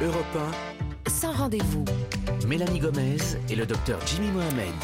[0.00, 0.54] Europe
[1.08, 1.84] Sans rendez-vous.
[2.44, 3.16] 1, Mélanie Gomez
[3.50, 4.74] et le docteur Jimmy Mohamed.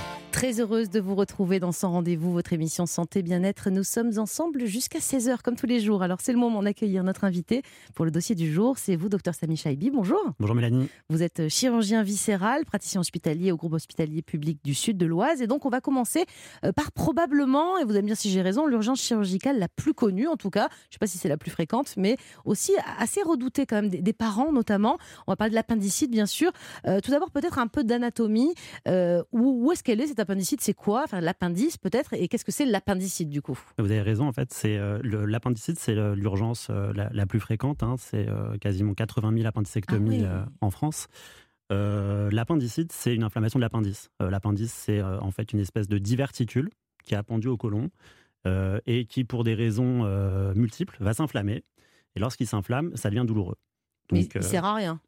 [0.45, 3.71] Très heureuse de vous retrouver dans Sans Rendez-vous, votre émission Santé Bien-être.
[3.71, 6.03] Nous sommes ensemble jusqu'à 16h, comme tous les jours.
[6.03, 7.62] Alors, c'est le moment d'accueillir notre invité
[7.95, 8.77] pour le dossier du jour.
[8.77, 9.91] C'est vous, docteur Sami Chaibi.
[9.91, 10.21] Bonjour.
[10.38, 10.91] Bonjour Mélanie.
[11.09, 15.41] Vous êtes chirurgien viscéral, praticien hospitalier au groupe hospitalier public du sud de l'Oise.
[15.41, 16.27] Et donc, on va commencer
[16.67, 19.95] euh, par probablement, et vous allez me dire si j'ai raison, l'urgence chirurgicale la plus
[19.95, 20.68] connue, en tout cas.
[20.68, 23.89] Je ne sais pas si c'est la plus fréquente, mais aussi assez redoutée quand même,
[23.89, 24.99] des, des parents notamment.
[25.26, 26.53] On va parler de l'appendicite, bien sûr.
[26.86, 28.53] Euh, tout d'abord, peut-être un peu d'anatomie.
[28.89, 31.02] Euh, où où est-ce qu'elle est, cette appendicite C'est quoi?
[31.04, 32.12] Enfin, l'appendice, peut-être.
[32.14, 33.58] Et qu'est-ce que c'est l'appendicite, du coup?
[33.78, 37.41] Vous avez raison, en fait, c'est euh, l'appendicite, c'est euh, l'urgence euh, la, la plus
[37.41, 37.83] fréquente.
[37.83, 37.97] hein.
[37.98, 40.52] c'est euh, quasiment 80 000 appendicectomies Ah oui.
[40.60, 41.08] en France.
[41.70, 44.10] L'appendicite, c'est une inflammation de l'appendice.
[44.20, 46.70] L'appendice, c'est en fait une espèce de diverticule
[47.05, 47.91] qui est appendu au côlon
[48.86, 50.05] et qui, pour des raisons
[50.55, 51.64] multiples, va s'inflammer.
[52.16, 53.56] Et lorsqu'il s'inflamme, ça devient douloureux.
[54.12, 55.00] Mais il sert à rien.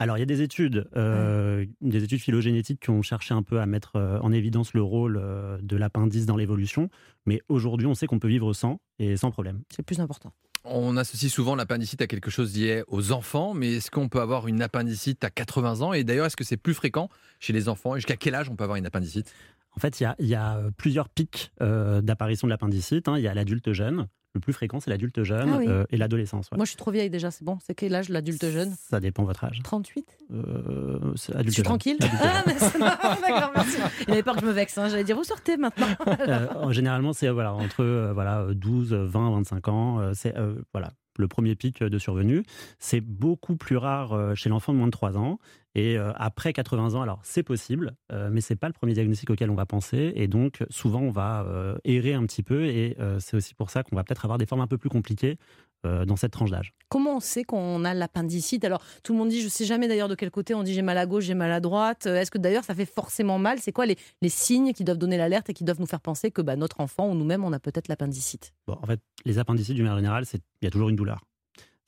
[0.00, 3.60] Alors, il y a des études, euh, des études phylogénétiques qui ont cherché un peu
[3.60, 6.88] à mettre euh, en évidence le rôle euh, de l'appendice dans l'évolution.
[7.26, 9.62] Mais aujourd'hui, on sait qu'on peut vivre sans et sans problème.
[9.70, 10.32] C'est le plus important.
[10.64, 14.46] On associe souvent l'appendicite à quelque chose lié aux enfants, mais est-ce qu'on peut avoir
[14.46, 15.92] une appendicite à 80 ans?
[15.92, 17.08] Et d'ailleurs, est-ce que c'est plus fréquent
[17.40, 17.96] chez les enfants?
[17.96, 19.32] Et jusqu'à quel âge on peut avoir une appendicite?
[19.76, 23.08] En fait, il y a, il y a, plusieurs pics euh, d'apparition de l'appendicite.
[23.08, 23.16] hein.
[23.16, 24.08] Il y a l'adulte jeune.
[24.38, 25.64] Le plus fréquent, c'est l'adulte jeune Ah oui.
[25.66, 26.48] euh, et l'adolescence.
[26.52, 26.56] ouais.
[26.56, 27.58] Moi, je suis trop vieille déjà, c'est bon.
[27.66, 28.72] C'est quel âge, l'adulte jeune?
[28.88, 29.58] Ça dépend votre âge.
[29.64, 31.00] 38 Euh,
[31.44, 31.98] Je suis tranquille.
[32.22, 33.78] Ah, mais c'est- D'accord, merci.
[34.06, 34.78] Il avait peur que je me vexe.
[34.78, 34.88] hein.
[34.88, 35.88] J'allais dire, vous sortez maintenant.
[36.28, 40.12] Euh, généralement, c'est voilà, entre euh, voilà, 12, 20, 25 ans.
[40.14, 40.34] c'est
[40.72, 42.44] voilà, le premier pic de survenue.
[42.78, 45.38] C'est beaucoup plus rare chez l'enfant de moins de 3 ans.
[45.78, 49.30] Et euh, après 80 ans, alors c'est possible, euh, mais c'est pas le premier diagnostic
[49.30, 50.12] auquel on va penser.
[50.16, 52.64] Et donc, souvent, on va euh, errer un petit peu.
[52.64, 54.90] Et euh, c'est aussi pour ça qu'on va peut-être avoir des formes un peu plus
[54.90, 55.38] compliquées
[55.84, 56.74] dans cette tranche d'âge.
[56.88, 58.64] Comment on sait qu'on a l'appendicite?
[58.64, 60.82] Alors, tout le monde dit, je sais jamais d'ailleurs de quel côté on dit j'ai
[60.82, 62.06] mal à gauche, j'ai mal à droite.
[62.06, 63.60] Est-ce que d'ailleurs ça fait forcément mal?
[63.60, 66.32] C'est quoi les, les signes qui doivent donner l'alerte et qui doivent nous faire penser
[66.32, 68.52] que bah, notre enfant ou nous-mêmes, on a peut-être l'appendicite?
[68.66, 71.20] Bon, en fait, les appendicites, d'une manière générale, il y a toujours une douleur.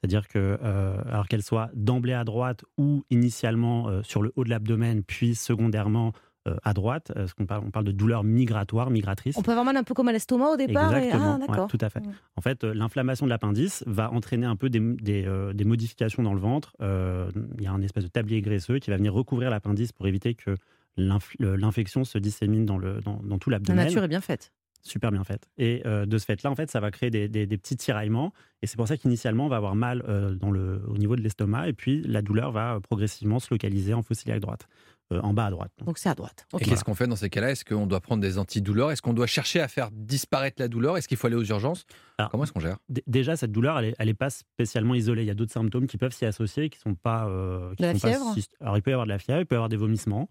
[0.01, 4.45] C'est-à-dire que, euh, alors qu'elle soit d'emblée à droite ou initialement euh, sur le haut
[4.45, 6.13] de l'abdomen, puis secondairement
[6.49, 9.37] euh, à droite, ce qu'on parle, on parle de douleur migratoire, migratrice.
[9.37, 11.47] On peut avoir mal un peu comme à l'estomac au départ et- Exactement, Ah, ouais,
[11.49, 11.67] d'accord.
[11.69, 12.01] tout à fait.
[12.01, 12.13] Ouais.
[12.37, 16.41] En fait, l'inflammation de l'appendice va entraîner un peu des, des, des modifications dans le
[16.41, 16.73] ventre.
[16.81, 20.35] Il y a un espèce de tablier graisseux qui va venir recouvrir l'appendice pour éviter
[20.35, 20.57] que
[20.97, 24.53] l'infection se dissémine dans, le, dans, dans tout La l'abdomen nature est bien faite.
[24.83, 25.49] Super bien faite.
[25.59, 28.33] Et euh, de ce fait-là, en fait, ça va créer des, des- des petits tiraillements.
[28.63, 31.21] Et c'est pour ça qu'initialement, on va avoir mal euh, dans le, au niveau de
[31.23, 31.69] l'estomac.
[31.69, 34.69] Et puis, la douleur va euh, progressivement se localiser en fosse iliaque droite,
[35.13, 35.73] euh, en bas à droite.
[35.85, 36.47] Donc c'est à droite.
[36.61, 37.51] Et qu'est-ce qu'on fait dans ces cas-là?
[37.51, 38.91] Est-ce qu'on doit prendre des antidouleurs?
[38.93, 40.97] Est-ce qu'on doit chercher à faire disparaître la douleur?
[40.97, 41.85] Est-ce qu'il faut aller aux urgences?
[42.19, 42.77] Alors, Comment est-ce qu'on gère?
[43.07, 45.23] déjà, cette douleur, elle n'est pas spécialement isolée.
[45.23, 47.27] Il y a d'autres symptômes qui peuvent s'y associer, qui sont pas.
[47.29, 48.35] euh, qui De la sont pas fièvre?
[48.37, 50.29] syst- Alors, il peut y avoir de la fièvre, il peut y avoir des vomissements.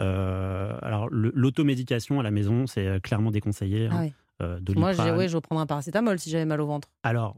[0.00, 3.86] Euh, alors, l'automédication à la maison, c'est euh, clairement déconseillé.
[3.86, 3.90] hein.
[3.92, 4.12] Ah oui.
[4.40, 6.88] Euh, Moi, ouais, je vais prendre un paracétamol si j'avais mal au ventre.
[7.02, 7.36] Alors,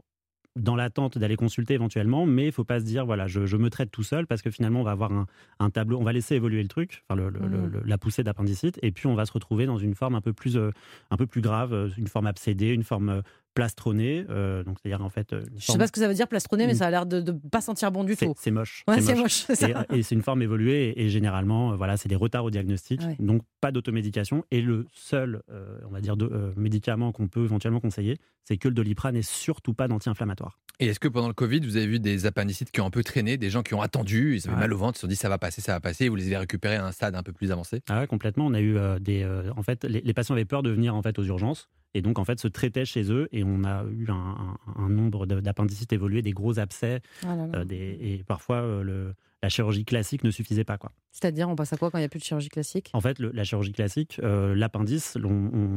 [0.57, 3.69] dans l'attente d'aller consulter éventuellement, mais il faut pas se dire, voilà, je, je me
[3.71, 5.25] traite tout seul, parce que finalement, on va avoir un,
[5.59, 8.21] un tableau, on va laisser évoluer le truc, enfin, le- le- le- le- la poussée
[8.23, 10.71] d'appendicite, et puis on va se retrouver dans une forme un peu plus, euh,
[11.09, 13.23] un peu plus grave, une forme abcédée, une forme
[13.53, 15.33] plastronnée, euh, donc c'est-à-dire en fait...
[15.33, 17.05] euh, Je sais forme- pas ce que ça veut dire plastronner, mais ça a l'air
[17.05, 18.33] de ne pas sentir bon du c'est tout.
[18.37, 18.83] c'est moche.
[18.87, 19.21] Ouais, c'est moche.
[19.21, 19.43] moche.
[19.47, 19.69] c'est ça.
[19.91, 22.49] Et, et c'est une forme évoluée et, et généralement, euh, voilà, c'est des retards au
[22.49, 23.01] diagnostic.
[23.01, 23.15] Ouais.
[23.19, 24.45] Donc, pas d'automédication.
[24.51, 28.57] Et le seul, euh, on va dire, de- euh, médicament qu'on peut éventuellement conseiller, c'est
[28.57, 30.59] que le doliprane et surtout pas d'anti-inflammatoire.
[30.79, 33.03] Et est-ce que pendant le Covid, vous avez vu des appendicites qui ont un peu
[33.03, 34.61] traîné, des gens qui ont attendu, ils avaient Ouais.
[34.61, 36.15] mal au ventre, ils se sont dit ça va passer, ça va passer, et vous
[36.15, 37.81] les avez récupérés à un stade un peu plus avancé?
[37.87, 38.47] Ah ouais, complètement.
[38.47, 39.21] On a eu euh, des.
[39.21, 42.01] euh, en fait, les, les patients avaient peur de venir en fait aux urgences et
[42.01, 45.25] donc en fait se traitaient chez eux et on a eu un, un- un nombre
[45.25, 47.59] d'appendicites évolués, des gros abcès, Ah là là.
[47.59, 49.13] euh, des, et parfois euh, le,
[49.43, 50.91] la chirurgie classique ne suffisait pas quoi.
[51.13, 52.89] C'est-à-dire, on passe à quoi quand il n'y a plus de chirurgie classique?
[52.93, 55.17] En fait, le- la chirurgie classique, euh, l'appendice,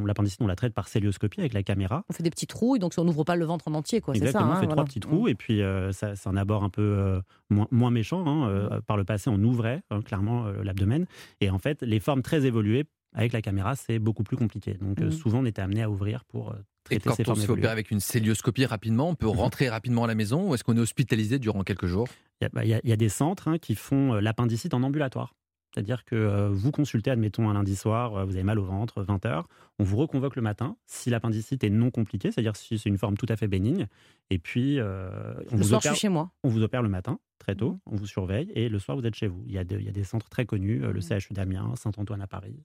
[0.04, 2.04] l'appendicite, on la traite par célioscopie avec la caméra.
[2.08, 4.14] On fait des petits trous, donc on n'ouvre pas le ventre en entier, quoi.
[4.14, 4.18] Ça.
[4.18, 4.72] Exactement, hein, on fait voilà.
[4.74, 7.20] trois petits trous et puis euh, ça- c'est un abord un peu
[7.50, 8.24] moins, moins méchant.
[8.26, 11.06] hein, euh, Par le passé, on ouvrait hein, clairement l'abdomen
[11.40, 14.74] et en fait, les formes très évoluées avec la caméra, c'est beaucoup plus compliqué.
[14.74, 15.10] Donc euh, Mhm.
[15.12, 16.54] souvent, on était amené à ouvrir pour euh,
[16.90, 19.68] Et traiter quand ces on se fait opérer avec une célioscopie rapidement, on peut rentrer
[19.70, 22.08] rapidement à la maison ou est-ce qu'on est hospitalisé durant quelques jours?
[22.40, 24.14] Il y a, bah, il y a- il y a des centres hein, qui font
[24.14, 25.34] euh, l'appendicite en ambulatoire.
[25.74, 29.42] C'est-à-dire que euh, vous consultez, admettons, un lundi soir, vous avez mal au ventre, 20h,
[29.80, 33.16] on vous reconvoque le matin, si l'appendicite est non compliquée, c'est-à-dire si c'est une forme
[33.16, 33.88] tout à fait bénigne,
[34.30, 36.30] et puis euh, on, Le vous soir, je opère, suis chez moi.
[36.44, 37.78] on vous opère le matin, très tôt, Mhm.
[37.86, 39.42] on vous surveille, et le soir, vous êtes chez vous.
[39.48, 41.02] Il y a, de- il y a des centres très connus, euh, le Mhm.
[41.20, 42.62] CHU d'Amiens, Saint-Antoine à Paris,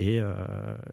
[0.00, 0.32] Et, euh,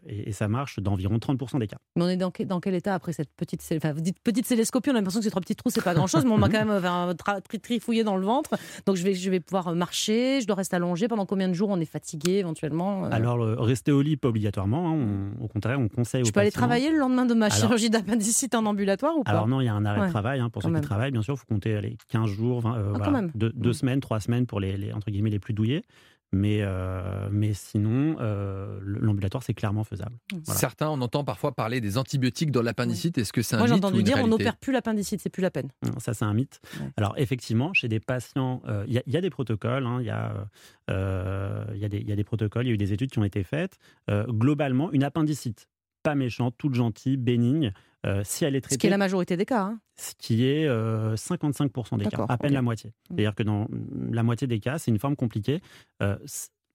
[0.08, 1.76] et, et ça marche d'environ 30% des cas.
[1.94, 3.62] Mais on est dans, que- dans quel état après cette petite.
[3.76, 5.94] Enfin, vous dites petite célescopie, on a l'impression que ces trois petits trous, c'est pas
[5.94, 7.14] grand chose, mais on m'a quand même euh,
[7.62, 8.50] trifouillé dans le ventre.
[8.84, 11.06] Donc je vais, je vais pouvoir marcher, je dois rester allongé.
[11.06, 13.08] Pendant combien de jours on est fatigué éventuellement euh?
[13.12, 14.90] Alors, le- rester au lit, pas obligatoirement.
[14.90, 15.32] hein.
[15.40, 17.46] On- au contraire, on conseille Je aux peux aller patients- travailler le lendemain de ma
[17.46, 19.30] Alors- chirurgie d'appendicite en ambulatoire ou pas?
[19.30, 20.80] Alors non, il y a un arrêt Ouais, de travail hein, pour ceux même.
[20.80, 21.34] qui travaillent, bien sûr.
[21.34, 23.74] Il faut compter allez, 15 jours, 20, euh, Ah, voilà, deux, deux Mm.
[23.74, 25.84] semaines, trois semaines pour les, les, entre guillemets les plus douillés.
[26.32, 30.16] Mais, euh, mais sinon, euh, l'ambulatoire, c'est clairement faisable.
[30.44, 30.58] Voilà.
[30.60, 33.16] Certains, on entend parfois parler des antibiotiques dans l'appendicite.
[33.16, 35.20] Est-ce que c'est un Moi j'ai mythe ou entendu une dire on n'opère plus l'appendicite,
[35.20, 35.68] c'est plus la peine.
[35.84, 36.60] Non, Ça, c'est un mythe.
[36.80, 36.88] Ouais.
[36.96, 39.98] Alors, effectivement, chez des patients, euh, il y, a- il y a des protocoles, hein,
[40.00, 40.48] il y, a,
[40.90, 42.92] euh, il y, a des- il y a des protocoles, il y a eu des
[42.92, 43.78] études qui ont été faites.
[44.10, 45.68] Euh, globalement, une appendicite,
[46.02, 47.72] pas méchante, toute gentille, bénigne,
[48.06, 49.62] euh, si elle est Ce qui est la majorité des cas.
[49.62, 49.80] hein.
[49.96, 52.92] ce qui est euh, 55% des cas, à peine la moitié.
[53.08, 53.66] C'est-à-dire que dans
[54.10, 55.60] la moitié des cas, c'est une forme compliquée.
[56.02, 56.16] Euh,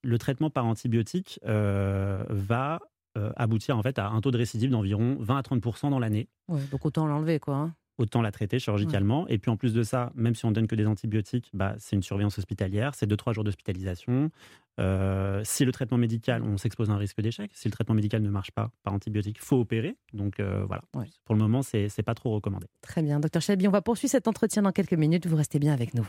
[0.03, 2.79] le traitement par antibiotique euh, va
[3.17, 6.27] euh, aboutir en fait à un taux de récidive d'environ 20 à 30% dans l'année.
[6.47, 7.55] Ouais, donc autant l'enlever quoi.
[7.55, 7.75] hein.
[8.01, 9.27] Autant la traiter chirurgicalement.
[9.27, 11.95] Et puis en plus de ça, même si on donne que des antibiotiques, bah, c'est
[11.95, 14.31] une surveillance hospitalière, c'est 2-3 jours d'hospitalisation.
[14.79, 17.51] Euh, si le traitement médical, on s'expose à un risque d'échec.
[17.53, 19.95] Si le traitement médical ne marche pas par antibiotique, il faut opérer.
[20.13, 21.05] Donc euh, voilà, Ouais.
[21.25, 22.65] pour le moment, c'est pas trop recommandé.
[22.81, 25.27] Très bien, docteur Chelby, on va poursuivre cet entretien dans quelques minutes.
[25.27, 26.07] Vous restez bien avec nous.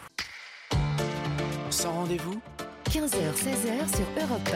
[1.69, 2.41] Sans rendez-vous,
[2.85, 4.49] 15h, 16h sur Europe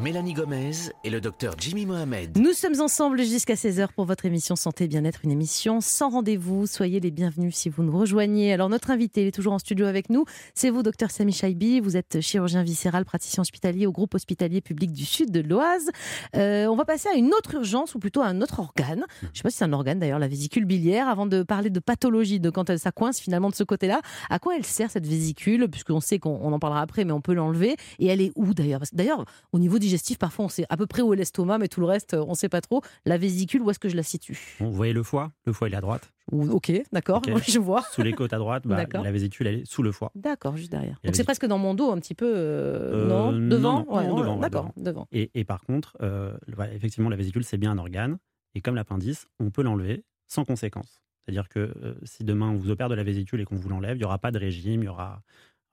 [0.00, 0.72] Mélanie Gomez
[1.04, 2.38] et le docteur Jimmy Mohamed.
[2.38, 6.66] Nous sommes ensemble jusqu'à 16h pour votre émission Santé Bien-être, une émission sans rendez-vous.
[6.66, 8.50] Soyez les bienvenus si vous nous rejoignez.
[8.54, 10.24] Alors notre invité, est toujours en studio avec nous.
[10.54, 11.80] C'est vous, docteur Sami Chaibi.
[11.80, 15.90] Vous êtes chirurgien viscéral, praticien hospitalier au groupe hospitalier public du sud de l'Oise.
[16.34, 19.04] Euh, on va passer à une autre urgence ou plutôt à un autre organe.
[19.20, 21.08] Je ne sais pas si c'est un organe d'ailleurs, la vésicule biliaire.
[21.08, 24.00] Avant de parler de pathologie, de quand elle, ça coince finalement de ce côté-là,
[24.30, 25.68] à quoi elle sert cette vésicule?
[25.68, 27.76] Puisqu'on sait qu'on on en parlera après, mais on peut l'enlever.
[27.98, 28.80] Et elle est où d'ailleurs?
[28.94, 31.80] D'ailleurs, au niveau digestif, parfois on sait à peu près où est l'estomac, mais tout
[31.80, 32.80] le reste, on ne sait pas trop.
[33.04, 34.38] La vésicule, où est-ce que je la situe?
[34.60, 35.32] Vous voyez le foie?
[35.46, 36.12] Le foie, il est à droite.
[36.32, 37.30] Ok, d'accord, Ok.
[37.34, 37.82] oui, je vois.
[37.92, 40.12] Sous les côtes à droite, bah, la vésicule, elle est sous le foie.
[40.14, 40.96] D'accord, juste derrière.
[41.04, 42.32] Donc c'est presque dans mon dos, un petit peu.
[42.32, 43.48] euh, Euh, non?
[43.48, 45.08] Devant non, Ouais, non, ouais, devant, D'accord, devant.
[45.10, 48.18] Et, et par contre, euh, voilà, effectivement, la vésicule, c'est bien un organe.
[48.54, 51.00] Et comme l'appendice, on peut l'enlever sans conséquence.
[51.24, 53.96] C'est-à-dire que euh, si demain on vous opère de la vésicule et qu'on vous l'enlève,
[53.96, 55.22] il n'y aura pas de régime, il y aura.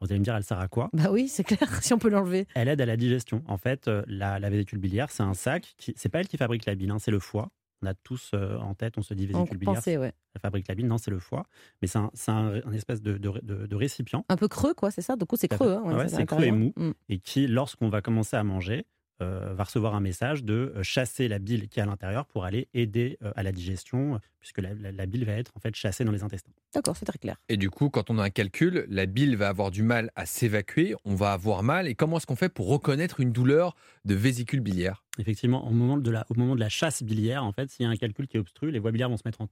[0.01, 0.89] Vous allez me dire, elle sert à quoi?
[0.93, 2.47] Bah oui, c'est clair, si on peut l'enlever.
[2.55, 3.43] Elle aide à la digestion.
[3.47, 5.73] En fait, euh, la, la vésicule biliaire, c'est un sac.
[5.77, 7.49] Qui, c'est pas elle qui fabrique la bile, hein, c'est le foie.
[7.83, 10.11] On a tous euh, en tête, on se dit On vésicule biliaire, pensait, ouais.
[10.33, 10.87] elle fabrique la bile.
[10.87, 11.45] Non, c'est le foie.
[11.81, 14.73] Mais c'est un, c'est un- un espèce de, de- de- de récipient Un peu creux,
[14.73, 15.15] quoi, c'est ça?
[15.15, 15.73] Du coup, c'est creux.
[15.73, 16.73] Hein, ouais, c'est creux et mou.
[16.75, 16.91] Mm.
[17.09, 18.85] et qui, lorsqu'on va commencer à manger,
[19.21, 22.45] euh, va recevoir un message de euh, chasser la bile qui est à l'intérieur pour
[22.45, 25.75] aller aider euh, à la digestion, puisque la, la- la bile va être en fait
[25.75, 26.51] chassée dans les intestins.
[26.73, 27.37] D'accord, c'est très clair.
[27.49, 30.25] Et du coup, quand on a un calcul, la bile va avoir du mal à
[30.25, 31.87] s'évacuer, on va avoir mal.
[31.87, 33.75] Et comment est-ce qu'on fait pour reconnaître une douleur
[34.05, 35.03] de vésicule biliaire?
[35.17, 37.87] Effectivement, au moment de la, au moment de la chasse biliaire, en fait, s'il y
[37.87, 39.47] a un calcul qui est obstru, les voies biliaires vont se mettre en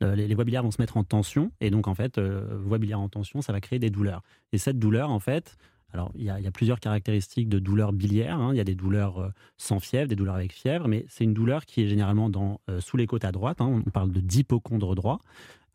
[0.00, 2.78] les, les voies biliaires vont se mettre en tension et donc en fait, euh, voie
[2.78, 4.22] biliaire en tension, ça va créer des douleurs.
[4.52, 5.56] Et cette douleur, en fait,
[5.94, 8.38] alors il y a, plusieurs caractéristiques de douleur biliaire.
[8.38, 8.52] hein.
[8.52, 11.34] Il y a des douleurs euh, sans fièvre, des douleurs avec fièvre, mais c'est une
[11.34, 13.60] douleur qui est généralement dans, euh, sous les côtes à droite.
[13.60, 13.82] hein.
[13.86, 15.20] On parle de d'hypocondre droit.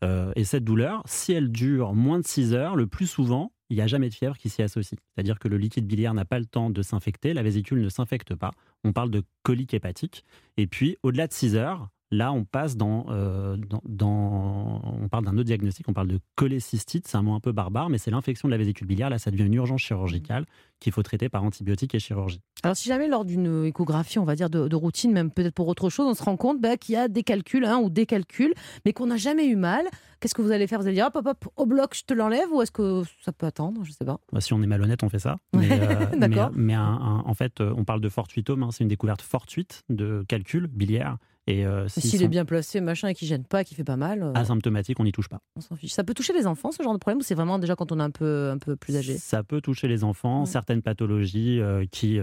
[0.04, 3.76] Euh, et cette douleur, si elle dure moins de 6 heures, le plus souvent, il
[3.76, 4.98] n'y a jamais de fièvre qui s'y associe.
[5.14, 8.34] C'est-à-dire que le liquide biliaire n'a pas le temps de s'infecter, la vésicule ne s'infecte
[8.34, 8.50] pas.
[8.84, 10.24] On parle de colique hépatique.
[10.58, 15.24] Et puis, au-delà de 6 heures, là, on passe dans, euh, dans, dans- on parle
[15.24, 18.10] d'un autre diagnostic, on parle de cholécystite, c'est un mot un peu barbare, mais c'est
[18.10, 19.10] l'infection de la vésicule biliaire.
[19.10, 20.46] Là, ça devient une urgence chirurgicale
[20.80, 22.40] qu'il faut traiter par antibiotiques et chirurgie.
[22.62, 25.68] Alors, si jamais lors d'une échographie, on va dire de, de routine, même peut-être pour
[25.68, 28.06] autre chose, on se rend compte bah, qu'il y a des calculs hein, ou des
[28.06, 28.54] calculs,
[28.84, 29.84] mais qu'on n'a jamais eu mal,
[30.20, 30.80] qu'est-ce que vous allez faire?
[30.80, 33.32] Vous allez dire hop, hop, hop, au bloc, je te l'enlève ou est-ce que ça
[33.32, 33.82] peut attendre?
[33.84, 34.18] Je sais pas.
[34.32, 35.36] Bah, si on est malhonnête, on fait ça.
[35.54, 36.50] Mais, euh, mais- d'accord.
[36.54, 39.82] mais, un- un- en fait, euh, on parle de fortuitome, hein, c'est une découverte fortuite
[39.90, 41.16] de calcul biliaire.
[41.46, 43.96] Et euh, S'il sont est bien placé, machin, et qu'il gêne pas, qu'il fait pas
[43.96, 45.40] mal, euh, asymptomatiques, on n'y touche pas.
[45.56, 45.90] on s'en fiche.
[45.92, 47.98] Ça peut toucher les enfants, ce genre de problème, ou c'est vraiment déjà quand on
[47.98, 49.16] est un peu, un peu plus âgé?
[49.18, 52.18] Ça peut toucher les enfants, certaines pathologies euh, qui,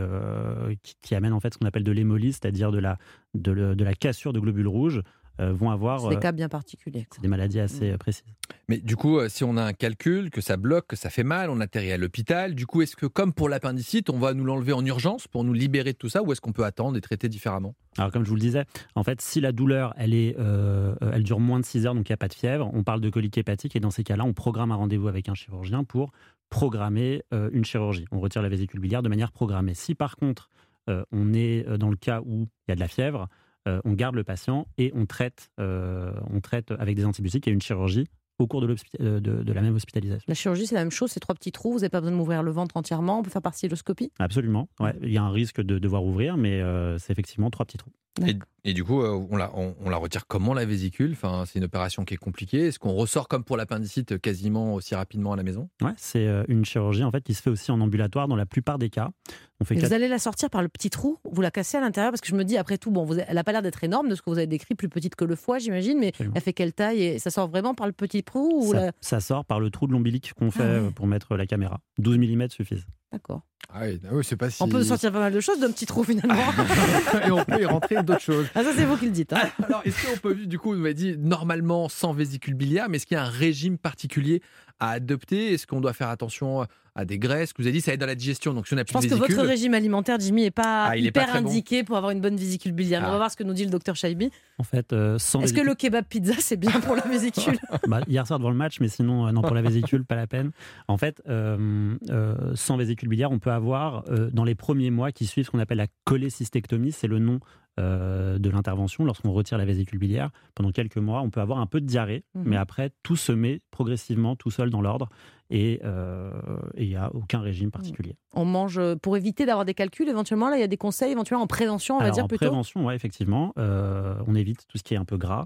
[0.84, 2.98] qui, qui amènent en fait ce qu'on appelle de l'hémolyse, c'est-à-dire de la,
[3.34, 5.02] de, le- de la cassure de globules rouges,
[5.40, 6.02] vont avoir.
[6.02, 7.08] C'est des euh, cas bien particuliers.
[7.12, 8.26] c'est des maladies assez euh, précises.
[8.70, 11.24] Mais du coup, euh, si on a un calcul, que ça bloque, que ça fait
[11.24, 12.56] mal, on atterrit à l'hôpital.
[12.56, 15.54] Du coup, est-ce que comme pour l'appendicite, on va nous l'enlever en urgence pour nous
[15.54, 17.76] libérer de tout ça ou est-ce qu'on peut attendre et traiter différemment?
[17.98, 18.66] Alors, comme je vous le disais,
[18.96, 22.10] en fait, si la douleur, elle, est, euh, elle dure moins de 6 heures, donc
[22.10, 24.24] il n'y a pas de fièvre, on parle de colique hépatique, et dans ces cas-là,
[24.26, 26.12] on programme un rendez-vous avec un chirurgien pour
[26.50, 28.06] programmer euh, une chirurgie.
[28.12, 29.74] On retire la vésicule biliaire de manière programmée.
[29.74, 30.50] Si par contre,
[30.90, 33.28] euh, on est euh, dans le cas où il y a de la fièvre,
[33.68, 37.52] euh, on garde le patient et on traite, euh, on traite avec des antibiotiques et
[37.52, 38.08] une chirurgie
[38.40, 40.26] au cours de, euh, de- de la même hospitalisation.
[40.28, 42.18] La chirurgie, c'est la même chose, c'est trois petits trous, vous n'avez pas besoin de
[42.18, 44.70] m'ouvrir le ventre entièrement, on peut faire par cystoscopie Absolument.
[44.80, 44.94] Ouais.
[45.02, 47.92] Il y a un risque de devoir ouvrir, mais euh, c'est effectivement trois petits trous.
[48.26, 51.12] Et, et du coup, euh, on la, on, on la retire comment la vésicule?
[51.12, 52.66] Enfin, C'est une opération qui est compliquée.
[52.68, 55.70] Est-ce qu'on ressort comme pour l'appendicite quasiment aussi rapidement à la maison?
[55.84, 58.80] Ouais, c'est une chirurgie en fait qui se fait aussi en ambulatoire dans la plupart
[58.80, 59.12] des cas.
[59.60, 61.78] On fait Et quatre- Vous allez la sortir par le petit trou, vous la cassez
[61.78, 63.62] à l'intérieur parce que je me dis après tout, bon, vous, elle n'a pas l'air
[63.64, 66.10] d'être énorme de ce que vous avez décrit, plus petite que le foie, j'imagine, mais
[66.10, 66.34] Absolument.
[66.36, 68.92] elle fait quelle taille et ça sort vraiment par le petit trou ou ça, la-
[69.02, 70.72] ça sort par le trou de l'ombilic qu'on fait Ah ouais.
[70.88, 71.80] euh, pour mettre la caméra.
[71.98, 72.86] 12 mm suffisent.
[73.12, 73.42] D'accord.
[73.74, 74.62] Ah oui, ah oui, c'est pas si.
[74.64, 76.36] On peut sortir pas mal de choses d'un petit trou finalement.
[77.28, 78.48] et on peut y rentrer d'autres choses.
[78.56, 79.34] ah, ça c'est vous qui le dites.
[79.34, 79.50] hein.
[79.68, 83.06] Alors, est-ce qu'on peut, du coup, vous m'avez dit normalement sans vésicule biliaire, mais est-ce
[83.06, 84.42] qu'il y a un régime particulier
[84.80, 85.54] à adopter?
[85.54, 87.52] Est-ce qu'on doit faire attention à des graisses?
[87.54, 88.94] Que vous avez dit ça aide dans la digestion Donc, si on a Je plus
[88.94, 91.50] pense de que votre régime alimentaire, Jimmy, n'est pas Ah, il est hyper pas bon.
[91.50, 93.02] indiqué pour avoir une bonne vésicule biliaire.
[93.02, 93.14] Mais On Ah.
[93.14, 94.32] va voir ce que nous dit le docteur Shaibi.
[94.60, 97.58] En fait, euh, sans Est-ce que le kebab pizza, c'est bien pour la vésicule?
[97.88, 100.26] Bah, hier soir devant le match, mais sinon, euh, non, pour la vésicule, pas la
[100.28, 100.52] peine.
[100.88, 102.97] En fait, euh, euh, sans vésicule
[103.30, 106.92] on peut avoir, euh, dans les premiers mois qui suivent ce qu'on appelle la cholécystectomie,
[106.92, 107.40] c'est le nom
[107.80, 111.68] euh, de l'intervention, lorsqu'on retire la vésicule biliaire, pendant quelques mois, on peut avoir un
[111.68, 112.44] peu de diarrhée, Mhm.
[112.48, 115.10] mais après, tout se met progressivement, tout seul dans l'ordre,
[115.52, 116.32] et euh,
[116.76, 118.16] il n'y a aucun régime particulier.
[118.34, 120.50] On mange pour éviter d'avoir des calculs éventuellement.
[120.50, 122.46] Là, il y a des conseils éventuellement en prévention, on va dire en plutôt?
[122.46, 125.46] prévention, ouais, effectivement, on évite tout ce qui est un peu gras,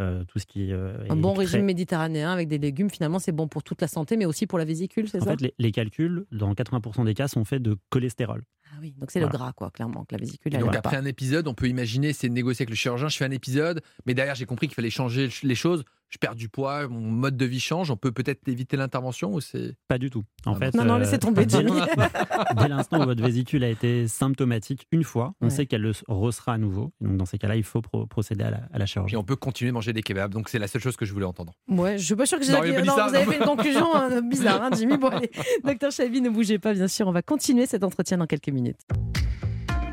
[0.00, 3.32] euh, tout ce qui euh, Un bon très- régime méditerranéen avec des légumes, finalement, c'est
[3.32, 5.30] bon pour toute la santé, mais aussi pour la vésicule, c'est En ça?
[5.30, 8.42] fait, les, les calculs, dans 80% des cas, sont faits de cholestérol.
[8.72, 9.32] Ah oui, donc c'est Voilà.
[9.32, 10.52] le gras, quoi, clairement, que la vésicule.
[10.52, 11.02] Et elle donc après pas.
[11.02, 14.14] un épisode, on peut imaginer, c'est négocier avec le chirurgien, je fais un épisode, mais
[14.14, 17.44] derrière j'ai compris qu'il fallait changer les choses, je perds du poids, mon mode de
[17.44, 19.74] vie change, on peut peut-être éviter l'intervention ou c'est...
[19.88, 20.24] Pas du tout.
[20.44, 21.72] En Ah fait, Non, non, euh, laissez tomber, dès, Jimmy.
[22.56, 25.50] dès l'instant où votre vésicule a été symptomatique une fois, on Ouais.
[25.50, 26.92] sait qu'elle le ressera à nouveau.
[27.00, 29.14] Donc dans ces cas-là, il faut pro- procéder à la, à la chirurgie.
[29.14, 31.12] Et on peut continuer de manger des kebabs, donc c'est la seule chose que je
[31.12, 31.54] voulais entendre.
[31.68, 33.14] Ouais, je suis pas sûre que j'ai Non, il a pas dit non, ça, vous
[33.16, 34.96] avez fait une conclusion euh, bizarre, hein, Jimmy.
[34.98, 35.30] Bon, allez,
[35.64, 37.08] docteur Chavi, ne bougez pas, bien sûr.
[37.08, 38.65] On va continuer cet entretien dans quelques minutes.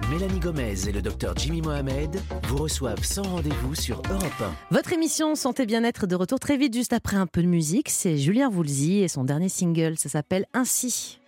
[0.09, 5.35] Mélanie Gomez et le docteur Jimmy Mohamed vous reçoivent sans rendez-vous sur Europe Votre émission
[5.35, 7.89] Santé Bien-être de retour très vite, juste après un peu de musique.
[7.89, 11.19] C'est Julien Woolsey et son dernier single, ça s'appelle Ainsi.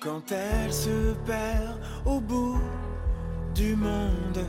[0.00, 2.58] Quand elle se perd au bout
[3.54, 4.44] du monde,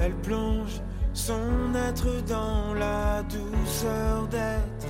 [0.00, 4.86] elle plonge son être dans la douceur d'être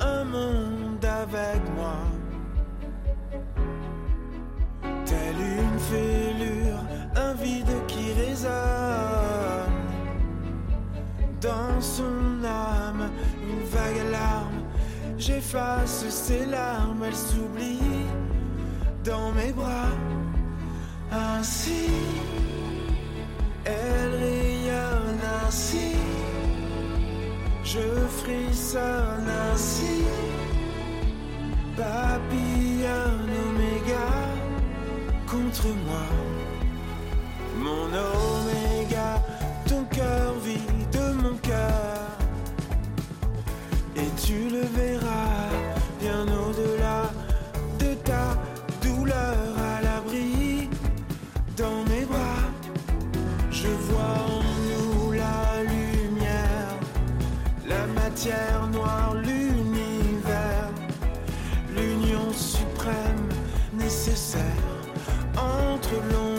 [0.00, 2.11] un monde avec moi.
[11.42, 13.10] Dans son âme,
[13.42, 14.62] une vague alarme.
[15.18, 18.06] J'efface ses larmes, elle s'oublie
[19.04, 19.90] dans mes bras.
[21.10, 21.90] Ainsi,
[23.64, 25.96] elle rayonne ainsi.
[27.64, 27.80] Je
[28.20, 30.04] frissonne ainsi.
[31.76, 34.10] Papillonne oméga
[35.26, 36.06] contre moi.
[37.58, 38.41] Mon oméga,
[58.12, 60.68] matière noire, l'univers,
[61.74, 63.28] l'union suprême
[63.72, 64.42] nécessaire
[65.34, 66.31] entre l'ombre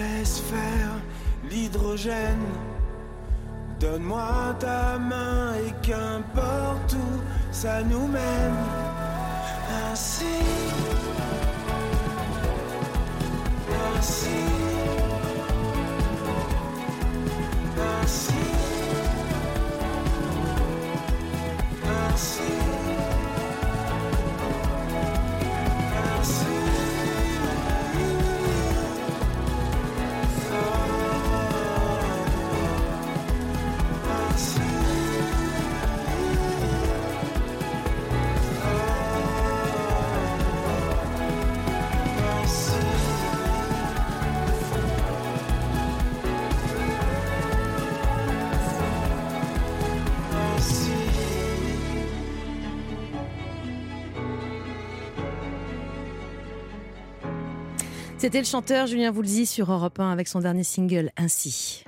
[0.00, 0.94] Laisse faire
[1.50, 2.46] l'hydrogène.
[3.78, 7.20] Donne-moi ta main et qu'importe où
[7.52, 8.60] ça nous mène.
[9.90, 10.24] Ainsi.
[13.98, 14.40] Ainsi.
[17.78, 18.32] Ainsi.
[21.84, 22.69] Ainsi.
[58.20, 61.84] C'était le chanteur Julien Voulzy sur Europe 1 avec son dernier single Ainsi.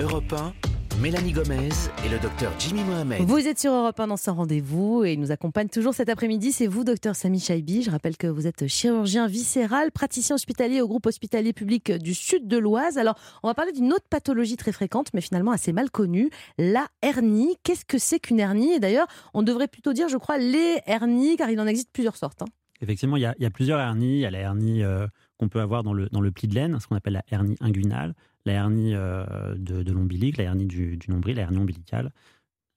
[0.00, 0.54] Europe 1,
[1.02, 1.68] Mélanie Gomez
[2.02, 3.20] et le docteur Jimmy Mohamed.
[3.20, 6.50] Vous êtes sur Europe 1 dans ce rendez-vous et il nous accompagne toujours cet après-midi.
[6.50, 7.82] C'est vous, docteur Sami Chaibi.
[7.82, 12.48] Je rappelle que vous êtes chirurgien viscéral, praticien hospitalier au groupe hospitalier public du sud
[12.48, 12.96] de l'Oise.
[12.96, 16.86] Alors, on va parler d'une autre pathologie très fréquente, mais finalement assez mal connue, la
[17.02, 17.58] hernie.
[17.64, 18.72] Qu'est-ce que c'est qu'une hernie?
[18.72, 22.16] Et d'ailleurs, on devrait plutôt dire, je crois, les hernies, car il en existe plusieurs
[22.16, 22.40] sortes.
[22.40, 22.46] hein.
[22.82, 24.16] Effectivement, il y, a, il y a plusieurs hernies.
[24.16, 25.06] Il y a la hernie euh,
[25.38, 27.56] qu'on peut avoir dans le, dans le pli de laine, ce qu'on appelle la hernie
[27.60, 29.24] inguinale, la hernie euh,
[29.56, 32.10] de, de l'ombilic, la hernie du, du nombril, la hernie ombilicale,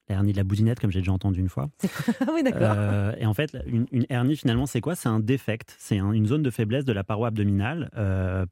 [0.08, 1.68] la hernie de la boudinette, comme j'ai déjà entendu une fois.
[2.20, 2.60] Ah oui, d'accord.
[2.76, 4.94] Euh, et en fait, une, une hernie, finalement, c'est quoi?
[4.94, 5.74] C'est un défect.
[5.78, 7.90] C'est un- une zone de faiblesse de la paroi abdominale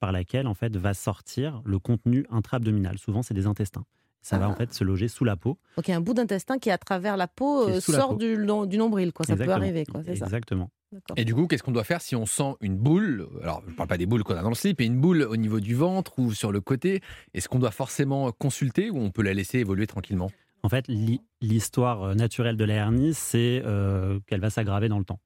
[0.01, 2.99] par laquelle, en fait, va sortir le contenu intra-abdominal.
[2.99, 3.85] Souvent, c'est des intestins.
[4.27, 4.49] Ça va, Ah.
[4.49, 5.59] en fait, se loger sous la peau.
[5.77, 8.09] Donc il y a un bout d'intestin qui, à travers la peau, euh, la sort
[8.11, 8.17] peau.
[8.17, 9.13] du, nom- du nombril.
[9.13, 9.27] Quoi.
[9.27, 9.57] Ça Exactement.
[9.59, 10.03] peut arriver, quoi.
[10.03, 10.13] Ça.
[10.13, 10.71] Exactement.
[11.17, 13.77] Et du coup, qu'est-ce qu'on doit faire si on sent une boule Alors, je ne
[13.77, 15.75] parle pas des boules qu'on a dans le slip, mais une boule au niveau du
[15.75, 17.03] ventre ou sur le côté.
[17.35, 20.31] Est-ce qu'on doit forcément consulter ou on peut la laisser évoluer tranquillement?
[20.63, 24.99] En fait, l'hi- l'histoire euh, naturelle de la hernie, c'est euh, qu'elle va s'aggraver dans
[24.99, 25.21] le temps.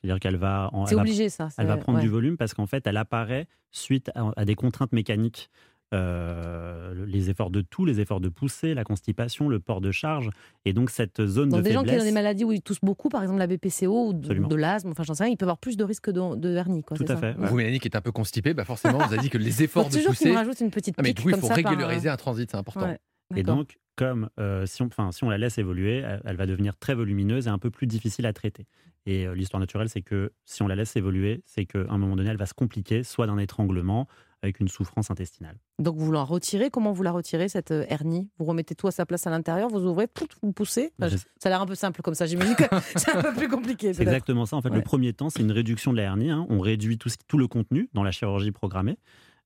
[0.00, 1.48] C'est-à-dire qu'elle va, en- C'est elle va, obligé, ça.
[1.58, 2.04] elle va prendre ouais.
[2.04, 5.50] du volume parce qu'en fait, elle apparaît suite à, à des contraintes mécaniques.
[5.94, 10.30] Euh, les efforts de tout, les efforts de poussée, la constipation, le port de charge.
[10.64, 12.80] Et donc, cette zone Donc de des gens qui ont des maladies où ils toussent
[12.82, 15.58] beaucoup, par exemple la BPCO ou de, l'asthme, enfin j'en sais rien, ils peuvent avoir
[15.58, 16.82] plus de risques de, de hernie.
[16.82, 17.34] Quoi, Tout à ça fait.
[17.38, 19.88] Vous, Mélanie, qui est un peu constipée, bah forcément, vous avez dit que les efforts
[19.88, 20.30] de toujours pousser.
[20.30, 22.56] me rajoutent une petite Ah, mais coup, il faut ça par, régulariser un transit, c'est
[22.56, 22.86] important.
[22.86, 22.98] Ouais,
[23.36, 26.46] Et donc, comme euh, si, on, enfin, si on la laisse évoluer, elle, elle va
[26.46, 28.66] devenir très volumineuse et un peu plus difficile à traiter.
[29.06, 32.16] Et euh, l'histoire naturelle, c'est que si on la laisse évoluer, c'est qu'à un moment
[32.16, 34.08] donné, elle va se compliquer, soit d'un étranglement
[34.44, 35.56] avec une souffrance intestinale.
[35.80, 38.30] Donc vous la retirez, comment vous la retirez cette euh, hernie?
[38.38, 40.06] Vous remettez tout à sa place à l'intérieur, vous ouvrez,
[40.42, 40.92] vous poussez?
[41.00, 42.64] Enfin, Je- Ça a l'air un peu simple comme ça, j'imagine que
[42.96, 43.92] c'est un peu plus compliqué.
[43.92, 44.56] C'est exactement ça.
[44.56, 44.76] En fait, Ouais.
[44.76, 46.30] le premier temps, c'est une réduction de la hernie.
[46.30, 46.46] hein.
[46.50, 48.96] On réduit tout le contenu dans la chirurgie programmée.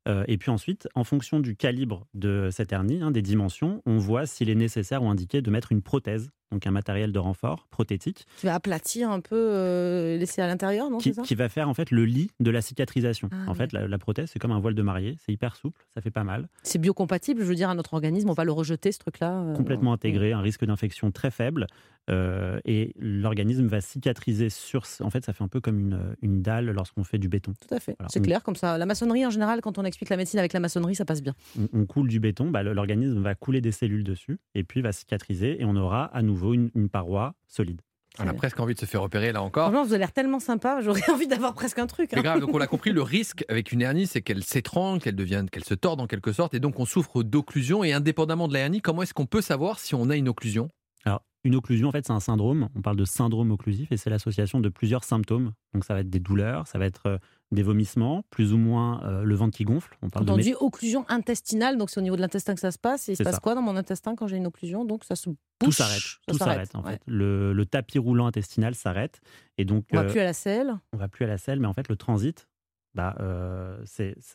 [0.06, 3.98] Euh, et puis ensuite, en fonction du calibre de cette hernie, hein, des dimensions, on
[3.98, 7.66] voit s'il est nécessaire ou indiqué de mettre une prothèse, donc un matériel de renfort
[7.70, 11.34] prothétique, Qui va aplatir un peu, euh, laisser à l'intérieur, non qui, c'est ça qui
[11.34, 13.28] va faire en fait le lit de la cicatrisation.
[13.32, 15.84] Ah, en fait, la, la prothèse, c'est comme un voile de mariée, c'est hyper souple,
[15.94, 18.52] ça fait pas mal, C'est biocompatible, je veux dire, à notre organisme, on va le
[18.52, 19.40] rejeter ce truc-là.
[19.42, 21.66] euh, complètement intégré, un risque d'infection très faible,
[22.10, 24.84] euh, et l'organisme va cicatriser sur.
[25.00, 27.52] En fait, ça fait un peu comme une, une dalle lorsqu'on fait du béton.
[27.60, 28.78] Tout à fait, Voilà, c'est on- clair comme ça.
[28.78, 31.34] La maçonnerie, en général, quand on explique la médecine avec la maçonnerie, ça passe bien.
[31.58, 34.92] on, on coule du béton, bah, l'organisme va couler des cellules dessus et puis va
[34.92, 37.80] cicatriser et on aura à nouveau une, une paroi solide.
[38.20, 39.68] On a presque envie de se faire opérer là encore.
[39.68, 42.08] Franchement, vous avez l'air tellement sympa, j'aurais envie d'avoir presque un truc.
[42.10, 42.22] C'est hein.
[42.22, 45.48] grave, donc on l'a compris, le risque avec une hernie, c'est qu'elle s'étrangle, qu'elle devienne,
[45.50, 47.84] qu'elle se torde en quelque sorte, et donc on souffre d'occlusion.
[47.84, 50.68] Et indépendamment de la hernie, comment est-ce qu'on peut savoir si on a une occlusion?
[51.04, 52.68] Alors, une occlusion, en fait, c'est un syndrome.
[52.74, 55.52] On parle de syndrome occlusif et c'est l'association de plusieurs symptômes.
[55.72, 57.18] Donc, ça va être des douleurs, ça va être euh,
[57.50, 59.96] des vomissements, plus ou moins euh, le ventre qui gonfle.
[60.02, 62.78] On parle de dit occlusion intestinale, donc c'est au niveau de l'intestin que ça se
[62.78, 63.08] passe.
[63.08, 63.40] Et il se passe ça.
[63.40, 64.84] quoi dans mon intestin quand j'ai une occlusion?
[64.84, 66.00] Donc ça se tout bouche, s'arrête.
[66.00, 66.92] ça Tout s'arrête, en ouais.
[66.92, 67.02] fait.
[67.06, 69.20] Le, le tapis roulant intestinal s'arrête.
[69.56, 70.74] Et donc, On va euh, plus à la selle.
[70.92, 72.48] on va plus à la selle, mais en fait, le transit,
[72.94, 73.78] bah, euh,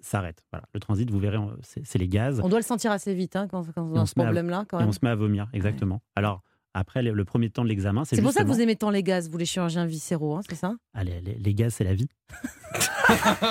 [0.02, 0.44] s'arrête.
[0.52, 0.66] Voilà.
[0.74, 2.42] Le transit, vous verrez, c'est les gaz.
[2.44, 4.66] On doit le sentir assez vite hein, quand, quand on se ce problème-là.
[4.74, 6.02] On se met à vomir, exactement.
[6.16, 6.44] Alors,
[6.74, 8.90] après, le, le premier temps de l'examen, c'est C'est pour ça que vous aimez tant
[8.90, 12.08] les gaz, vous les chirurgiens viscéraux, hein, c'est ça Ah, les, gaz, c'est la vie.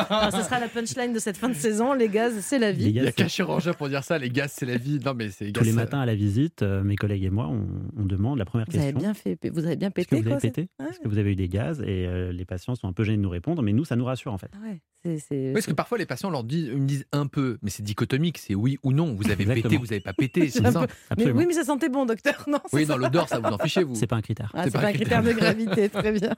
[0.08, 1.92] Alors, Ce sera la punchline de cette fin de saison.
[1.92, 2.84] Les gaz, c'est la vie.
[2.86, 4.98] Il y a qu'un chirurgien pour dire ça, les gaz, c'est la vie.
[5.04, 7.66] Non, mais c'est Tous les matins à la visite, euh, mes collègues et moi, on,
[7.96, 9.00] on demande la première Vous avez question.
[9.00, 10.86] bien fait, vous avez bien Est-ce que pété vous avez pété Ouais.
[10.90, 13.18] Est-ce que vous avez eu des gaz Et euh, les patients sont un peu gênés
[13.18, 14.50] de nous répondre, mais nous, ça nous rassure en fait.
[14.54, 14.80] Ah Oui,
[15.52, 18.54] parce que parfois les patients leur disent, me disent un peu, mais c'est dichotomique, c'est
[18.54, 19.14] oui ou non.
[19.14, 20.86] Vous avez pété, vous n'avez pas pété, c'est peu-
[21.18, 22.44] Mais oui, mais ça sentait bon, docteur.
[22.48, 22.92] Non, Oui, ça.
[22.92, 23.94] dans ça vous en fichez, vous.
[23.94, 24.50] C'est pas un critère.
[24.54, 26.30] Ah, C'est pas pas un critère de gravité, très bien.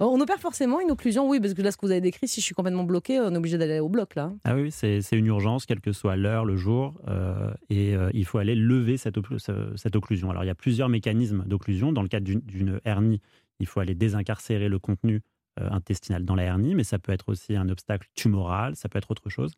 [0.00, 2.40] On opère forcément une occlusion, oui, parce que là, ce que vous avez décrit, si
[2.40, 4.32] je suis complètement bloqué, on est obligé d'aller au bloc, là.
[4.44, 8.10] Ah oui, c'est c'est une urgence, quelle que soit l'heure, le jour, euh, et euh,
[8.14, 10.30] il faut aller lever cette, occlu- ce- cette occlusion.
[10.30, 11.92] Alors il y a plusieurs mécanismes d'occlusion.
[11.92, 13.20] Dans le cadre d'une- d'une hernie,
[13.58, 15.20] il faut aller désincarcérer le contenu
[15.60, 18.98] euh, intestinal dans la hernie, mais ça peut être aussi un obstacle tumoral, ça peut
[18.98, 19.52] être autre chose.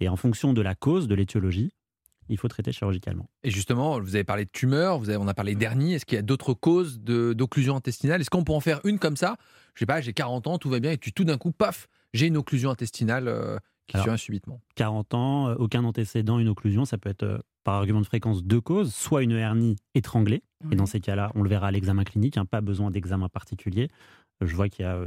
[0.00, 1.72] Et en fonction de la cause, de l'étiologie,
[2.28, 3.28] il faut traiter chirurgicalement.
[3.42, 5.94] Et justement, vous avez parlé de tumeur, vous avez, on a parlé d'hernie.
[5.94, 8.20] Est-ce qu'il y a d'autres causes de- d'occlusion intestinale?
[8.20, 9.36] Est-ce qu'on peut en faire une comme ça?
[9.74, 11.88] Je sais pas, j'ai 40 ans, tout va bien, et puis tout d'un coup, paf,
[12.12, 14.60] j'ai une occlusion intestinale euh, qui Alors, survient subitement.
[14.76, 18.42] 40 ans, euh, aucun antécédent, une occlusion, ça peut être euh, par argument de fréquence
[18.44, 22.04] deux causes, soit une hernie étranglée, et dans ces cas-là, on le verra à l'examen
[22.04, 23.88] clinique, hein, pas besoin d'examen particulier.
[24.46, 24.98] Je vois qu'il y a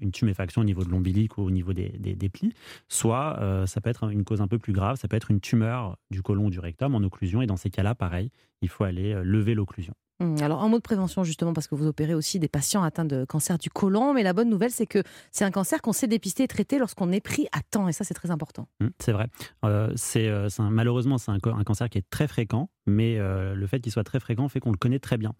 [0.00, 2.52] une, tuméfaction au niveau de l'ombilic ou au niveau des plis.
[2.88, 5.40] Soit euh, ça peut être une cause un peu plus grave, ça peut être une
[5.40, 7.42] tumeur du côlon ou du rectum en occlusion.
[7.42, 9.94] Et dans ces cas-là, pareil, il faut aller euh, lever l'occlusion.
[10.20, 13.04] Hum, Alors, un mot de prévention, justement, parce que vous opérez aussi des patients atteints
[13.04, 14.14] de cancer du côlon.
[14.14, 17.10] Mais la bonne nouvelle, c'est que c'est un cancer qu'on sait dépister et traiter lorsqu'on
[17.12, 17.88] est pris à temps.
[17.88, 18.68] Et ça, c'est très important.
[18.80, 19.28] Mmh, C'est vrai.
[19.64, 23.80] Euh, c'est, euh, malheureusement, c'est un, cancer qui est très fréquent, mais euh, le fait
[23.80, 25.32] qu'il soit très fréquent fait qu'on le connaît très bien.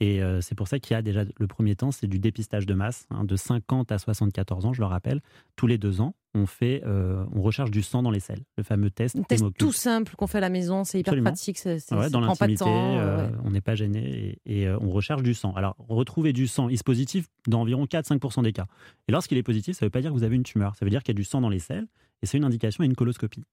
[0.00, 2.74] Et c'est pour ça qu'il y a déjà le premier temps, c'est du dépistage de
[2.74, 5.22] masse, hein, de 50 à 74 ans, je le rappelle.
[5.56, 8.62] Tous les deux ans, on fait, euh, on recharge du sang dans les selles, le
[8.62, 9.58] fameux test Un test hémoculte.
[9.58, 11.30] tout simple qu'on fait à la maison, c'est hyper Absolument.
[11.30, 11.58] pratique.
[11.64, 12.98] Ouais, ça dans prend pas de l'intimité, temps.
[12.98, 13.34] euh, ouais.
[13.44, 15.52] on n'est pas gêné et, et, euh, on recharge du sang.
[15.54, 18.66] Alors, retrouver du sang is positif dans environ 4-5% des cas.
[19.08, 20.74] Et lorsqu'il est positif, ça ne veut pas dire que vous avez une tumeur.
[20.76, 21.86] Ça veut dire qu'il y a du sang dans les selles
[22.22, 23.44] et c'est une indication à une coloscopie.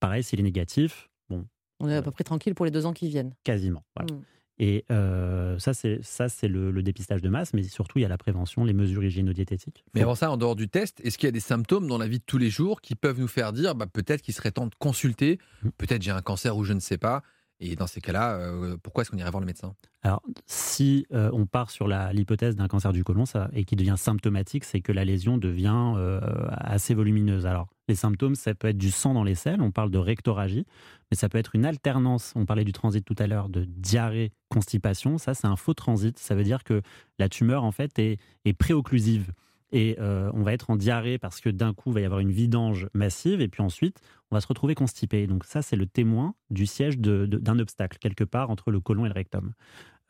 [0.00, 1.46] Pareil, s'il est négatif, bon,
[1.80, 3.34] On est à peu près tranquille pour les deux ans qui viennent.
[3.44, 3.82] quasiment.
[3.96, 4.12] voilà.
[4.14, 4.22] Mm.
[4.64, 8.04] Et euh, ça, c'est ça, c'est le, le dépistage de masse, mais surtout, il y
[8.04, 9.84] a la prévention, les mesures hygiéno-diététiques.
[9.92, 12.06] Mais avant ça, en dehors du test, est-ce qu'il y a des symptômes dans la
[12.06, 14.68] vie de tous les jours qui peuvent nous faire dire bah, peut-être qu'il serait temps
[14.68, 15.68] de consulter, Mm.
[15.78, 17.22] peut-être j'ai un cancer ou je ne sais pas
[17.64, 19.72] Et dans ces cas-là, euh, pourquoi est-ce qu'on irait voir le médecin?
[20.02, 23.94] Alors, si euh, on part sur l'hypothèse d'un cancer du côlon ça, et qui devient
[23.96, 26.20] symptomatique, c'est que la lésion devient euh,
[26.50, 27.46] assez volumineuse.
[27.46, 30.66] Alors, les symptômes, ça peut être du sang dans les selles, on parle de rectoragie,
[31.10, 34.32] mais ça peut être une alternance, on parlait du transit tout à l'heure, de diarrhée,
[34.48, 35.18] constipation.
[35.18, 36.18] Ça, c'est un faux transit.
[36.18, 36.82] Ça veut dire que
[37.20, 38.18] la tumeur, en fait, est
[38.58, 39.32] préocclusive.
[39.72, 42.20] Et euh, on va être en diarrhée parce que d'un coup, il va y avoir
[42.20, 45.26] une vidange massive, et puis ensuite, on va se retrouver constipé.
[45.26, 49.08] Donc ça, c'est le témoin du siège d'un obstacle, quelque part entre le côlon et
[49.08, 49.54] le rectum.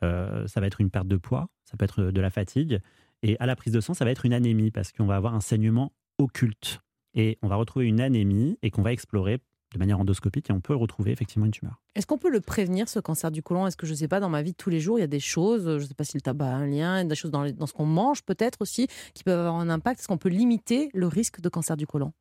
[0.03, 2.81] Euh, ça va être une perte de poids, ça peut être de la fatigue,
[3.23, 5.35] et à la prise de sang, ça va être une anémie, parce qu'on va avoir
[5.35, 6.81] un saignement occulte.
[7.15, 9.39] Et on va retrouver une anémie, et qu'on va explorer
[9.73, 11.81] de manière endoscopique, et on peut retrouver effectivement une tumeur.
[11.95, 13.67] Est-ce qu'on peut le prévenir, ce cancer du côlon?
[13.67, 15.05] Est-ce que, je ne sais pas, dans ma vie de tous les jours, il y
[15.05, 17.07] a des choses, je ne sais pas si le tabac a un lien, il y
[17.07, 20.01] a des choses dans, dans ce qu'on mange peut-être aussi, qui peuvent avoir un impact?
[20.01, 22.13] Est-ce qu'on peut limiter le risque de cancer du côlon?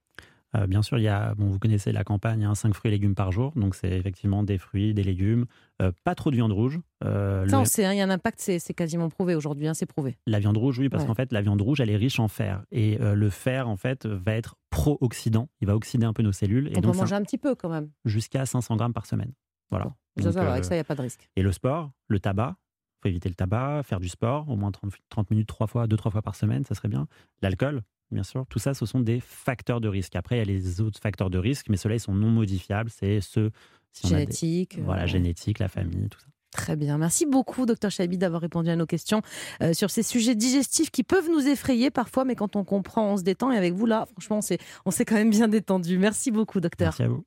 [0.55, 2.91] Euh, bien sûr, il y a, bon, vous connaissez la campagne, hein, 5 fruits et
[2.91, 5.45] légumes par jour, donc c'est effectivement des fruits, des légumes,
[5.81, 6.79] euh, pas trop de viande rouge.
[7.05, 9.67] Euh, Ça, le- on sait, hein, il y a un impact, c'est quasiment prouvé aujourd'hui,
[9.67, 10.17] hein, c'est prouvé.
[10.27, 11.07] La viande rouge, oui, parce Ouais.
[11.07, 12.63] qu'en fait, la viande rouge, elle est riche en fer.
[12.71, 15.47] Et le fer, en fait, va être pro-oxydant.
[15.61, 16.67] Il va oxyder un peu nos cellules.
[16.67, 17.89] Et on donc, peut manger un petit peu quand même.
[18.05, 19.31] jusqu'à 500 grammes par semaine.
[19.69, 19.85] Voilà.
[19.85, 21.29] Bon, ça, Donc, ça va, avec ça, il n'y a pas de risque.
[21.37, 22.57] Et le sport, le tabac,
[23.01, 25.95] faut éviter le tabac, faire du sport, au moins 30, 30 minutes, trois fois, deux,
[25.97, 27.07] trois fois par semaine, ça serait bien.
[27.41, 30.15] L'alcool, bien sûr, tout ça, ce sont des facteurs de risque.
[30.15, 32.89] Après, il y a les autres facteurs de risque, mais ceux-là, ils sont non modifiables.
[32.89, 33.51] C'est ceux
[33.93, 34.77] si des- Génétique.
[34.79, 36.27] euh, voilà, génétique, la famille, tout ça.
[36.53, 36.97] Très bien.
[36.97, 39.21] Merci beaucoup, docteur Chaibi, d'avoir répondu à nos questions
[39.63, 43.17] euh, sur ces sujets digestifs qui peuvent nous effrayer parfois, mais quand on comprend, on
[43.17, 43.51] se détend.
[43.53, 44.39] Et avec vous, là, franchement,
[44.85, 45.97] on s'est quand même bien détendu.
[45.97, 46.87] Merci beaucoup, docteur.
[46.87, 47.23] Merci à vous.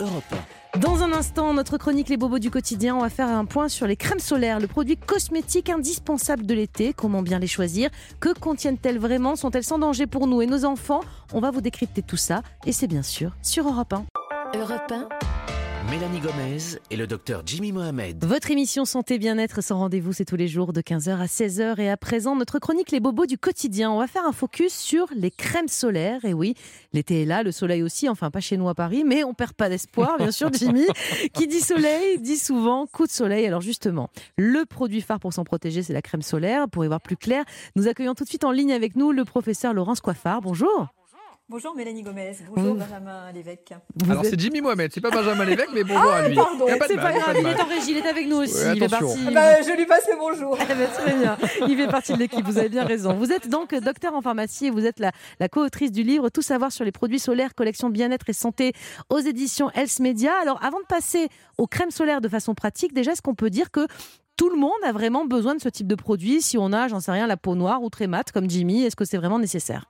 [0.00, 0.24] Europe
[0.74, 0.78] 1.
[0.80, 3.86] Dans un instant, notre chronique Les Bobos du quotidien, on va faire un point sur
[3.86, 6.92] les crèmes solaires, le produit cosmétique indispensable de l'été.
[6.92, 11.00] Comment bien les choisir Que contiennent-elles vraiment Sont-elles sans danger pour nous et nos enfants?
[11.32, 12.42] On va vous décrypter tout ça.
[12.66, 14.04] Et c'est bien sûr sur Europe 1.
[14.54, 15.08] Europe 1,
[15.90, 18.24] Mélanie Gomez et le docteur Jimmy Mohamed.
[18.24, 21.80] Votre émission Santé Bien-être sans rendez-vous, c'est tous les jours de 15h à 16h.
[21.80, 23.92] Et à présent, notre chronique Les Bobos du quotidien.
[23.92, 26.24] On va faire un focus sur les crèmes solaires.
[26.24, 26.54] Et oui,
[26.92, 28.08] l'été est là, le soleil aussi.
[28.08, 30.86] Enfin, pas chez nous à Paris, mais on perd pas d'espoir, bien sûr, Jimmy.
[31.32, 33.46] Qui dit soleil dit souvent coup de soleil.
[33.46, 36.68] Alors justement, le produit phare pour s'en protéger, c'est la crème solaire.
[36.68, 37.44] Pour y voir plus clair,
[37.76, 40.40] nous accueillons tout de suite en ligne avec nous le professeur Laurence Coiffard.
[40.40, 40.88] Bonjour.
[41.48, 42.78] Bonjour Mélanie Gomez, bonjour Mmh.
[42.78, 43.72] Benjamin Lévesque.
[43.94, 46.34] Vous Alors êtes- c'est Jimmy Mohamed, c'est pas Benjamin Lévesque, mais bonjour à lui.
[46.34, 48.26] pardon, Y a pas de C'est pas grave, il est en régie, il est avec
[48.26, 48.54] nous aussi.
[48.64, 49.06] Ouais, il fait attention.
[49.06, 49.24] partie.
[49.28, 50.58] Ah bah, je lui passe le bonjour.
[50.60, 51.38] Eh ben, très bien.
[51.68, 53.14] Il fait partie de l'équipe, vous avez bien raison.
[53.14, 56.42] Vous êtes donc docteur en pharmacie et vous êtes la, la co-autrice du livre Tout
[56.42, 58.72] savoir sur les produits solaires, collection bien-être et santé
[59.08, 60.32] aux éditions Health Media.
[60.42, 61.28] Alors avant de passer
[61.58, 63.86] aux crèmes solaires de façon pratique, déjà est-ce qu'on peut dire que
[64.36, 66.42] tout le monde a vraiment besoin de ce type de produit?
[66.42, 68.96] Si on a, j'en sais rien, la peau noire ou très mate comme Jimmy, est-ce
[68.96, 69.84] que c'est vraiment nécessaire?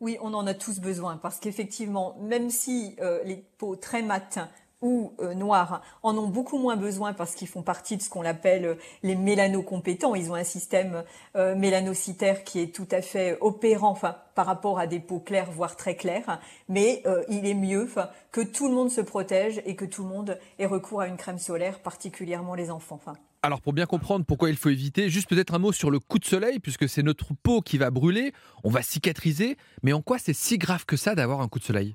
[0.00, 4.38] Oui, on en a tous besoin parce qu'effectivement, même si euh, les peaux très mates
[4.80, 8.24] ou euh, noires en ont beaucoup moins besoin parce qu'ils font partie de ce qu'on
[8.24, 10.14] appelle euh, les mélanocompétents.
[10.14, 11.02] Ils ont un système
[11.34, 15.50] euh, mélanocytaire qui est tout à fait opérant enfin, par rapport à des peaux claires,
[15.50, 16.40] voire très claires.
[16.68, 17.88] Mais euh, il est mieux
[18.30, 21.16] que tout le monde se protège et que tout le monde ait recours à une
[21.16, 23.00] crème solaire, particulièrement les enfants.
[23.02, 26.00] Enfin, Alors pour bien comprendre pourquoi il faut éviter, juste peut-être un mot sur le
[26.00, 28.32] coup de soleil, puisque c'est notre peau qui va brûler,
[28.64, 31.64] on va cicatriser, mais en quoi c'est si grave que ça d'avoir un coup de
[31.64, 31.94] soleil?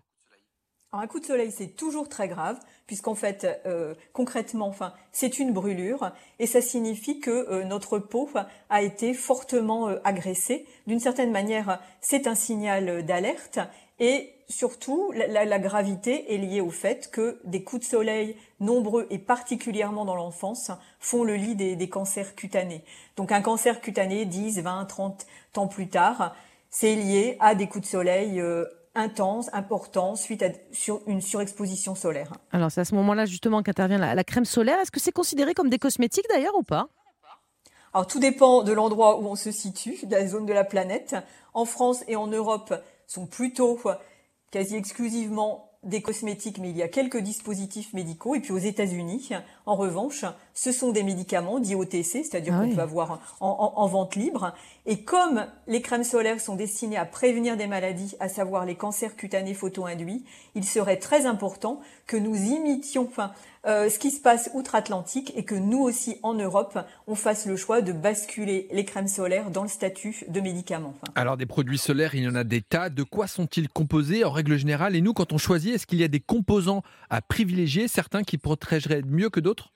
[0.96, 4.74] Un coup de soleil, c'est toujours très grave, puisqu'en fait, euh, concrètement,
[5.12, 8.30] c'est une brûlure, et ça signifie que euh, notre peau
[8.70, 10.68] a été fortement euh, agressée.
[10.86, 13.60] D'une certaine manière, c'est un signal d'alerte,
[14.06, 18.36] et surtout, la, la- la gravité est liée au fait que des coups de soleil
[18.60, 22.84] nombreux et particulièrement dans l'enfance font le lit des, des cancers cutanés.
[23.16, 26.36] Donc un cancer cutané 10, 20, 30 ans plus tard,
[26.70, 31.96] c'est lié à des coups de soleil euh, intenses, importants, suite à sur une surexposition
[31.96, 32.34] solaire.
[32.52, 34.80] Alors c'est à ce moment-là justement qu'intervient la, la crème solaire.
[34.80, 36.88] Est-ce que c'est considéré comme des cosmétiques d'ailleurs ou pas?
[37.94, 41.16] Alors tout dépend de l'endroit où on se situe, de la zone de la planète.
[41.54, 42.74] En France et en Europe
[43.08, 43.80] sont plutôt
[44.52, 48.36] quasi exclusivement des cosmétiques, mais il y a quelques dispositifs médicaux.
[48.36, 49.32] Et puis aux États-Unis,
[49.66, 52.76] en revanche, ce sont des médicaments dits OTC, c'est-à-dire Ah qu'on oui.
[52.76, 54.54] peut avoir en, en- en vente libre.
[54.86, 59.16] Et comme les crèmes solaires sont destinées à prévenir des maladies, à savoir les cancers
[59.16, 60.24] cutanés photo-induits,
[60.56, 63.32] il serait très important que nous imitions enfin,
[63.66, 67.56] euh, ce qui se passe outre-Atlantique et que nous aussi, en Europe, on fasse le
[67.56, 70.94] choix de basculer les crèmes solaires dans le statut de médicaments.
[71.02, 72.89] Enfin, Alors des produits solaires, il y en a des tas.
[72.89, 74.96] De quoi sont-ils composés en règle générale?
[74.96, 78.38] Et nous, quand on choisit, est-ce qu'il y a des composants à privilégier, certains qui
[78.38, 79.72] protégeraient mieux que d'autres?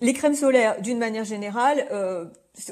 [0.00, 2.24] Les crèmes solaires, d'une manière générale, euh,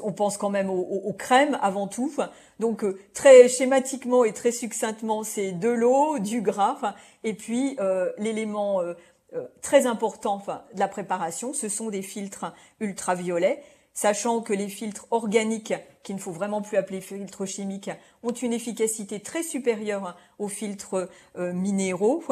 [0.03, 2.11] on pense quand même aux, crèmes avant tout.
[2.59, 8.11] Donc euh, très schématiquement et très succinctement, c'est de l'eau, du gras, et puis euh,
[8.17, 8.93] l'élément euh,
[9.33, 10.41] euh, très important
[10.73, 13.61] de la préparation, ce sont des filtres ultraviolets.
[13.93, 17.89] Sachant que les filtres organiques, qu'il ne faut vraiment plus appeler filtres chimiques,
[18.23, 22.23] ont une efficacité très supérieure aux filtres minéraux.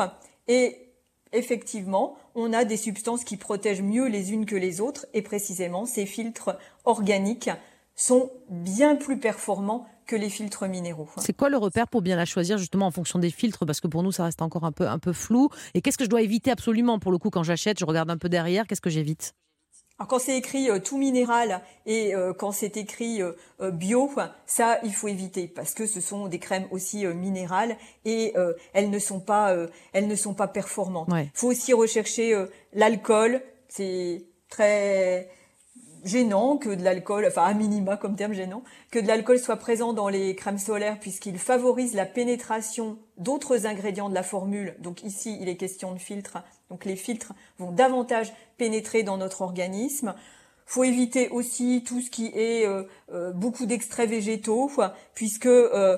[0.48, 0.94] Et
[1.34, 5.86] effectivement, on a des substances qui protègent mieux les unes que les autres et précisément
[5.86, 7.50] ces filtres organiques
[7.96, 11.10] sont bien plus performants que les filtres minéraux.
[11.18, 13.66] C'est quoi le repère pour bien la choisir justement en fonction des filtres?
[13.66, 15.50] Parce que pour nous, ça reste encore un peu, un peu flou.
[15.74, 18.18] Et qu'est-ce que je dois éviter absolument pour le coup quand j'achète Je regarde un
[18.18, 18.68] peu derrière.
[18.68, 19.34] Qu'est-ce que j'évite?
[20.00, 23.32] Alors quand c'est écrit euh, tout minéral et euh, quand c'est écrit euh,
[23.62, 24.12] euh, bio,
[24.46, 28.54] ça il faut éviter parce que ce sont des crèmes aussi euh, minérales et euh,
[28.74, 31.10] elles ne sont pas euh, elles ne sont pas performantes.
[31.10, 31.32] Ouais.
[31.34, 35.30] faut aussi rechercher euh, l'alcool, c'est très
[36.04, 39.94] gênant que de l'alcool, enfin à minima comme terme gênant, que de l'alcool soit présent
[39.94, 44.76] dans les crèmes solaires puisqu'il favorise la pénétration d'autres ingrédients de la formule.
[44.80, 46.40] Donc ici, il est question de filtres.
[46.70, 50.14] Donc les filtres vont davantage pénétrer dans notre organisme.
[50.66, 52.84] Faut éviter aussi tout ce qui est euh,
[53.14, 54.70] euh, beaucoup d'extraits végétaux,
[55.14, 55.98] puisque euh,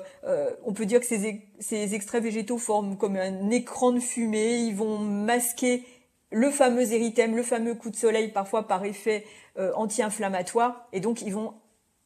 [0.63, 4.59] on peut dire que ces, ces extraits végétaux forment comme un écran de fumée.
[4.59, 5.83] Ils vont masquer
[6.31, 9.25] le fameux érythème, le fameux coup de soleil, parfois par effet
[9.57, 11.53] euh, anti-inflammatoire, et donc ils vont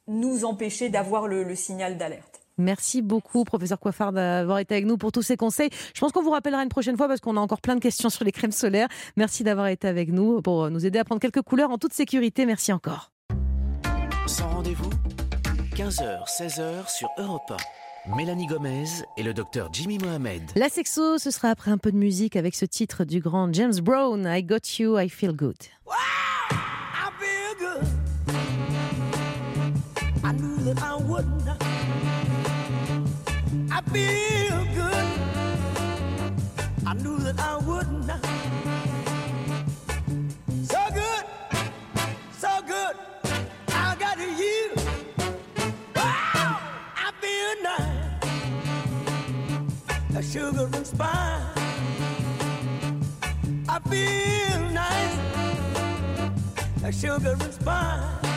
[0.07, 2.41] nous empêcher d'avoir le, le signal d'alerte.
[2.57, 5.69] Merci beaucoup, professeur Coiffard, d'avoir été avec nous pour tous ces conseils.
[5.95, 8.09] Je pense qu'on vous rappellera une prochaine fois parce qu'on a encore plein de questions
[8.09, 8.88] sur les crèmes solaires.
[9.17, 12.45] Merci d'avoir été avec nous pour nous aider à prendre quelques couleurs en toute sécurité.
[12.45, 13.12] Merci encore.
[14.27, 14.89] Sans rendez-vous
[15.75, 17.57] 15h, 16h sur Europe 1.
[18.05, 18.85] Mélanie Gomez
[19.15, 20.43] et le docteur Jimmy Mohamed.
[20.55, 23.79] La sexo, ce sera après un peu de musique avec ce titre du grand James
[23.81, 25.55] Brown, I Got You, I Feel Good.
[25.87, 27.87] I feel good.
[30.25, 31.47] I knew that I wouldn't.
[33.71, 35.05] I feel good.
[36.85, 37.52] I knew that I
[57.03, 58.32] Sugar and spice.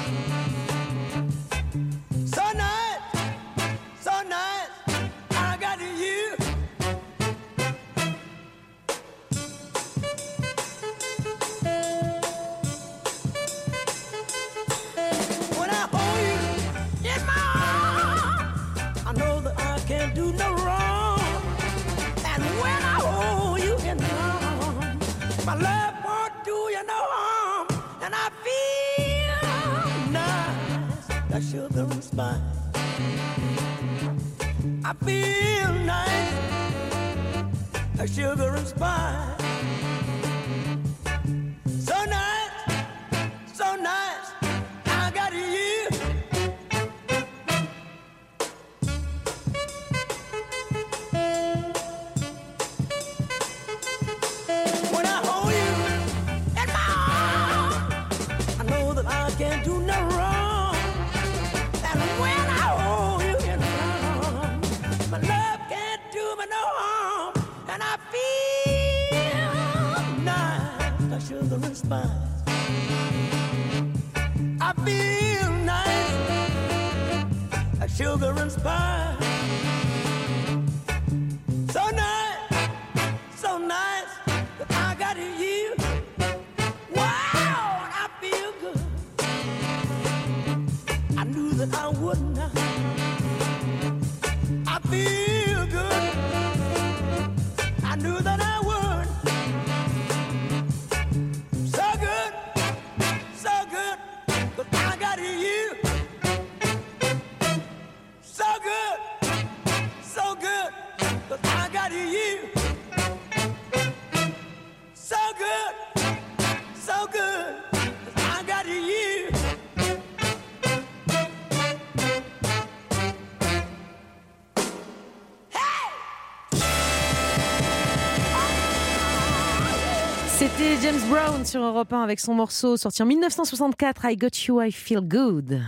[130.87, 134.71] James Brown sur Europe 1 avec son morceau sorti en 1964, I Got You, I
[134.71, 135.61] Feel Good.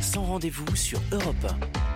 [0.00, 1.34] Sans rendez-vous sur Europe
[1.82, 1.87] 1.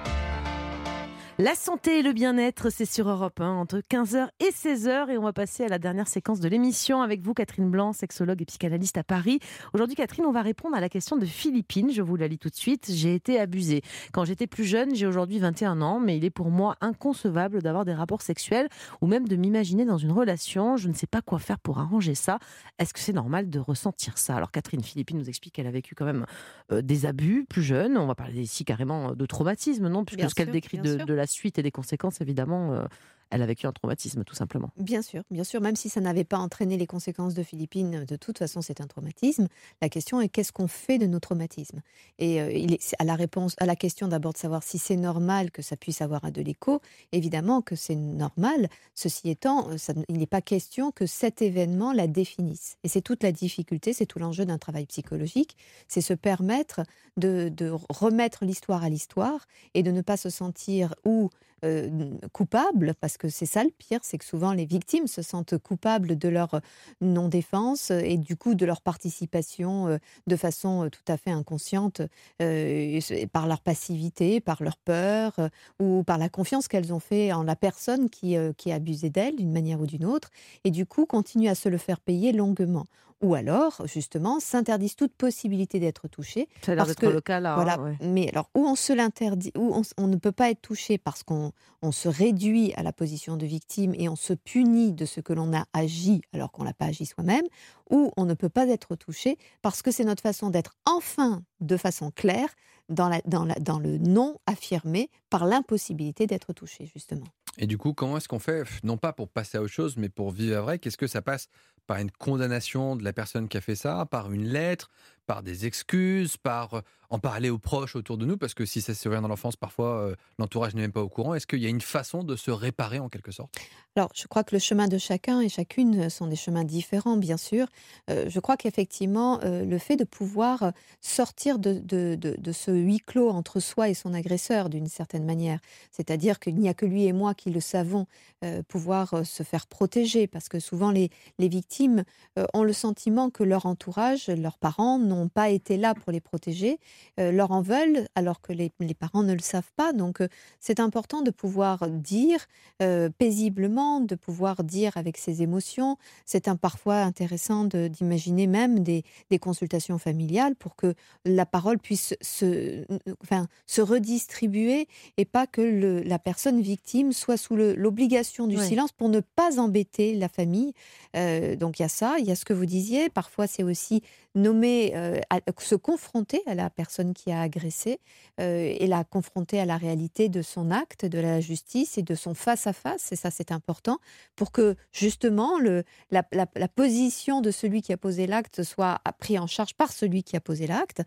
[1.42, 5.24] La santé et le bien-être, c'est sur Europe 1 entre 15h et 16h et on
[5.24, 8.96] va passer à la dernière séquence de l'émission avec vous Catherine Blanc, sexologue et psychanalyste
[8.96, 9.40] à Paris.
[9.74, 12.48] Aujourd'hui Catherine, on va répondre à la question de Philippine, je vous la lis tout
[12.48, 12.92] de suite.
[12.94, 13.82] J'ai été abusée.
[14.12, 17.84] Quand j'étais plus jeune, j'ai aujourd'hui 21 ans, mais il est pour moi inconcevable d'avoir
[17.84, 18.68] des rapports sexuels
[19.00, 20.76] ou même de m'imaginer dans une relation.
[20.76, 22.38] Je ne sais pas quoi faire pour arranger ça.
[22.78, 24.36] Est-ce que c'est normal de ressentir ça?
[24.36, 26.24] Alors Catherine Philippine nous explique qu'elle a vécu quand même
[26.70, 27.98] euh, des abus plus jeune.
[27.98, 30.04] On va parler ici carrément de traumatisme, non?
[30.04, 32.84] Puisque Bien ce qu'elle décrit de, de la suite et des conséquences, évidemment, euh,
[33.32, 34.70] elle a vécu un traumatisme, tout simplement.
[34.76, 38.16] Bien sûr, bien sûr, même si ça n'avait pas entraîné les conséquences de Philippines, de
[38.16, 39.48] toute façon, c'est un traumatisme.
[39.80, 41.80] La question est qu'est-ce qu'on fait de nos traumatismes?
[42.18, 44.96] Et euh, il est, à la réponse, à la question d'abord de savoir si c'est
[44.96, 48.68] normal que ça puisse avoir de l'écho, évidemment que c'est normal.
[48.94, 52.76] Ceci étant, euh, il n'est pas question que cet événement la définisse.
[52.84, 55.56] Et c'est toute la difficulté, c'est tout l'enjeu d'un travail psychologique,
[55.88, 56.82] c'est se permettre
[57.16, 61.30] de, de remettre l'histoire à l'histoire et de ne pas se sentir ou
[61.64, 65.58] euh, coupable, parce que c'est ça le pire, c'est que souvent les victimes se sentent
[65.58, 66.60] coupables de leur
[67.00, 72.02] non-défense et du coup de leur participation euh, de façon euh, tout à fait inconsciente
[72.40, 73.00] euh,
[73.32, 75.48] par leur passivité, par leur peur euh,
[75.80, 79.10] ou par la confiance qu'elles ont fait en la personne qui, euh, qui a abusé
[79.10, 80.30] d'elles d'une manière ou d'une autre
[80.64, 82.86] et du coup continuent à se le faire payer longuement.
[83.22, 87.54] Ou alors, justement, s'interdisent toute possibilité d'être touchées Ça a l'air d'être le cas là.
[87.54, 87.74] voilà.
[87.74, 87.96] hein, ouais.
[88.00, 91.52] Mais alors, où on se l'interdit, où on, ne peut pas être touché parce qu'on
[91.82, 95.32] on se réduit à la position de victime et on se punit de ce que
[95.32, 97.44] l'on a agi alors qu'on l'a pas agi soi-même,
[97.90, 101.76] ou on ne peut pas être touché parce que c'est notre façon d'être enfin de
[101.76, 102.48] façon claire
[102.88, 107.26] dans, la, dans, la, dans le non affirmé par l'impossibilité d'être touché, justement.
[107.58, 110.08] Et du coup, comment est-ce qu'on fait, non pas pour passer à autre chose, mais
[110.08, 110.78] pour vivre à vrai?
[110.78, 111.48] Qu'est-ce que ça passe
[111.86, 114.90] par une condamnation de la personne qui a fait ça, par une lettre,
[115.32, 118.80] par des excuses, par euh, en parler aux proches autour de nous Parce que si
[118.82, 121.32] ça se survient dans l'enfance, parfois euh, l'entourage n'est même pas au courant.
[121.34, 123.54] Est-ce qu'il y a une façon de se réparer en quelque sorte?
[123.96, 127.36] Alors, je crois que le chemin de chacun et chacune sont des chemins différents, bien
[127.36, 127.66] sûr.
[128.08, 130.70] Euh, je crois qu'effectivement, euh, le fait de pouvoir euh,
[131.02, 135.26] sortir de, de- de- de ce huis clos entre soi et son agresseur, d'une certaine
[135.26, 138.06] manière, c'est-à-dire qu'il n'y a que lui et moi qui le savons,
[138.44, 142.04] euh, pouvoir euh, se faire protéger, parce que souvent les, les victimes
[142.38, 146.20] euh, ont le sentiment que leur entourage, leurs parents, n'ont pas été là pour les
[146.20, 146.78] protéger,
[147.18, 149.92] euh, leur en veulent, alors que les, les parents ne le savent pas.
[149.92, 150.28] Donc, euh,
[150.60, 152.38] c'est important de pouvoir dire
[152.82, 155.96] euh, paisiblement, de pouvoir dire avec ses émotions.
[156.26, 162.14] C'est parfois intéressant de- d'imaginer même des, des consultations familiales pour que la parole puisse
[162.20, 162.84] se,
[163.22, 168.66] enfin, se redistribuer et pas que le- la personne victime soit sous l'obligation du Ouais.
[168.66, 170.72] silence pour ne pas embêter la famille.
[171.16, 173.08] Euh, donc il y a ça, il y a ce que vous disiez.
[173.08, 174.02] Parfois c'est aussi
[174.34, 177.98] nommer, euh, à- se confronter à la personne qui a agressé
[178.40, 182.14] euh, et la confronter à la réalité de son acte, de la justice et de
[182.14, 183.10] son face-à-face.
[183.12, 183.98] Et ça, c'est important
[184.36, 189.00] pour que justement le, la, la- la position de celui qui a posé l'acte soit
[189.18, 191.02] pris en charge par celui qui a posé l'acte.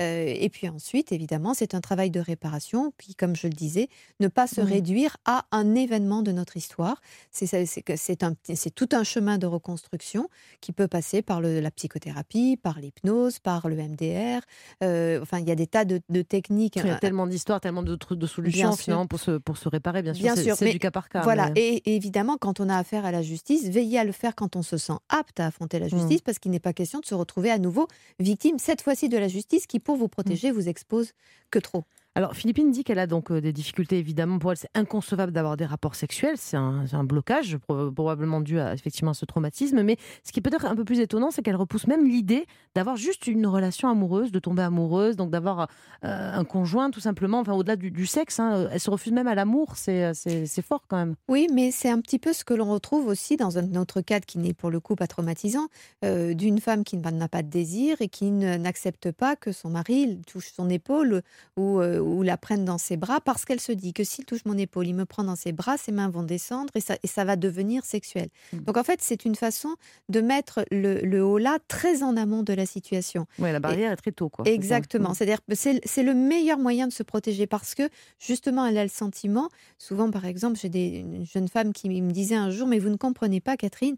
[0.00, 3.88] Euh, et puis ensuite, évidemment, c'est un travail de réparation qui, comme je le disais,
[4.20, 7.00] ne pas se réduire à un événement de notre histoire.
[7.32, 10.28] C'est tout un chemin de reconstruction
[10.60, 14.40] qui peut passer par le- la psychothérapie, par l'hypnose, par le MDR.
[14.82, 16.76] Euh, enfin, il y a des tas de, de techniques.
[16.76, 20.02] Il y a tellement d'histoires, tellement de, de solutions finalement pour se, pour se réparer.
[20.02, 21.22] Bien sûr, Bien sûr, c'est du cas par cas.
[21.22, 24.12] Voilà, mais- et, et évidemment, quand on a affaire à la justice, veillez à le
[24.12, 25.90] faire quand on se sent apte à affronter la Mm.
[25.90, 29.18] justice, parce qu'il n'est pas question de se retrouver à nouveau victime, cette fois-ci de
[29.18, 30.10] la justice, qui pour vous Mm.
[30.10, 31.12] protéger vous expose
[31.50, 31.84] que trop.
[32.16, 34.40] Alors, Philippine dit qu'elle a donc euh, des difficultés, évidemment.
[34.40, 36.36] Pour elle, c'est inconcevable d'avoir des rapports sexuels.
[36.38, 39.80] C'est un, blocage, pro- probablement dû à effectivement à ce traumatisme.
[39.82, 42.96] Mais ce qui est peut-être un peu plus étonnant, c'est qu'elle repousse même l'idée d'avoir
[42.96, 45.68] juste une relation amoureuse, de tomber amoureuse, donc d'avoir
[46.04, 47.38] euh, un conjoint, tout simplement.
[47.38, 49.76] Enfin, au-delà du, sexe, hein, elle se refuse même à l'amour.
[49.76, 51.14] C'est euh, fort quand même.
[51.28, 54.26] Oui, mais c'est un petit peu ce que l'on retrouve aussi dans un autre cadre
[54.26, 55.68] qui n'est pour le coup pas traumatisant,
[56.04, 60.20] euh, d'une femme qui n'a pas de désir et qui n'accepte pas que son mari
[60.26, 61.22] touche son épaule
[61.56, 64.44] ou, euh, ou la prenne dans ses bras parce qu'elle se dit que s'il touche
[64.44, 67.06] mon épaule, il me prend dans ses bras, ses mains vont descendre et ça, et
[67.06, 68.28] ça va devenir sexuel.
[68.52, 68.58] Mm.
[68.60, 69.76] Donc en fait, c'est une façon
[70.08, 73.26] de mettre le, le haut là très en amont de la situation.
[73.38, 74.28] Ouais, la barrière est très tôt.
[74.28, 74.44] Quoi.
[74.48, 75.10] Exactement.
[75.10, 75.14] Mm.
[75.14, 77.88] C'est-à-dire que c'est c'est le meilleur moyen de se protéger parce que
[78.18, 79.48] justement, elle a le sentiment.
[79.78, 82.88] Souvent, par exemple, j'ai des une jeune femme qui me disait un jour, mais vous
[82.88, 83.96] ne comprenez pas, Catherine.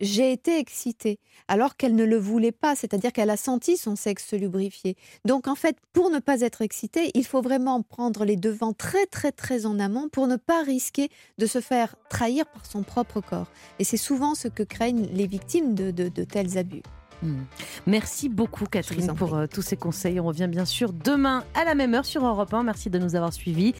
[0.00, 4.26] J'ai été excitée, alors qu'elle ne le voulait pas, c'est-à-dire qu'elle a senti son sexe
[4.28, 4.96] se lubrifier.
[5.24, 9.06] Donc en fait, pour ne pas être excitée, il faut vraiment prendre les devants très
[9.06, 13.20] très très en amont pour ne pas risquer de se faire trahir par son propre
[13.20, 13.48] corps.
[13.78, 16.82] Et c'est souvent ce que craignent les victimes de, de- de tels abus.
[17.22, 17.42] Hmm.
[17.86, 20.18] Merci beaucoup Catherine pour euh, tous ces conseils.
[20.20, 22.62] On revient bien sûr demain à la même heure sur Europe 1.
[22.62, 23.68] Merci de nous avoir suivis.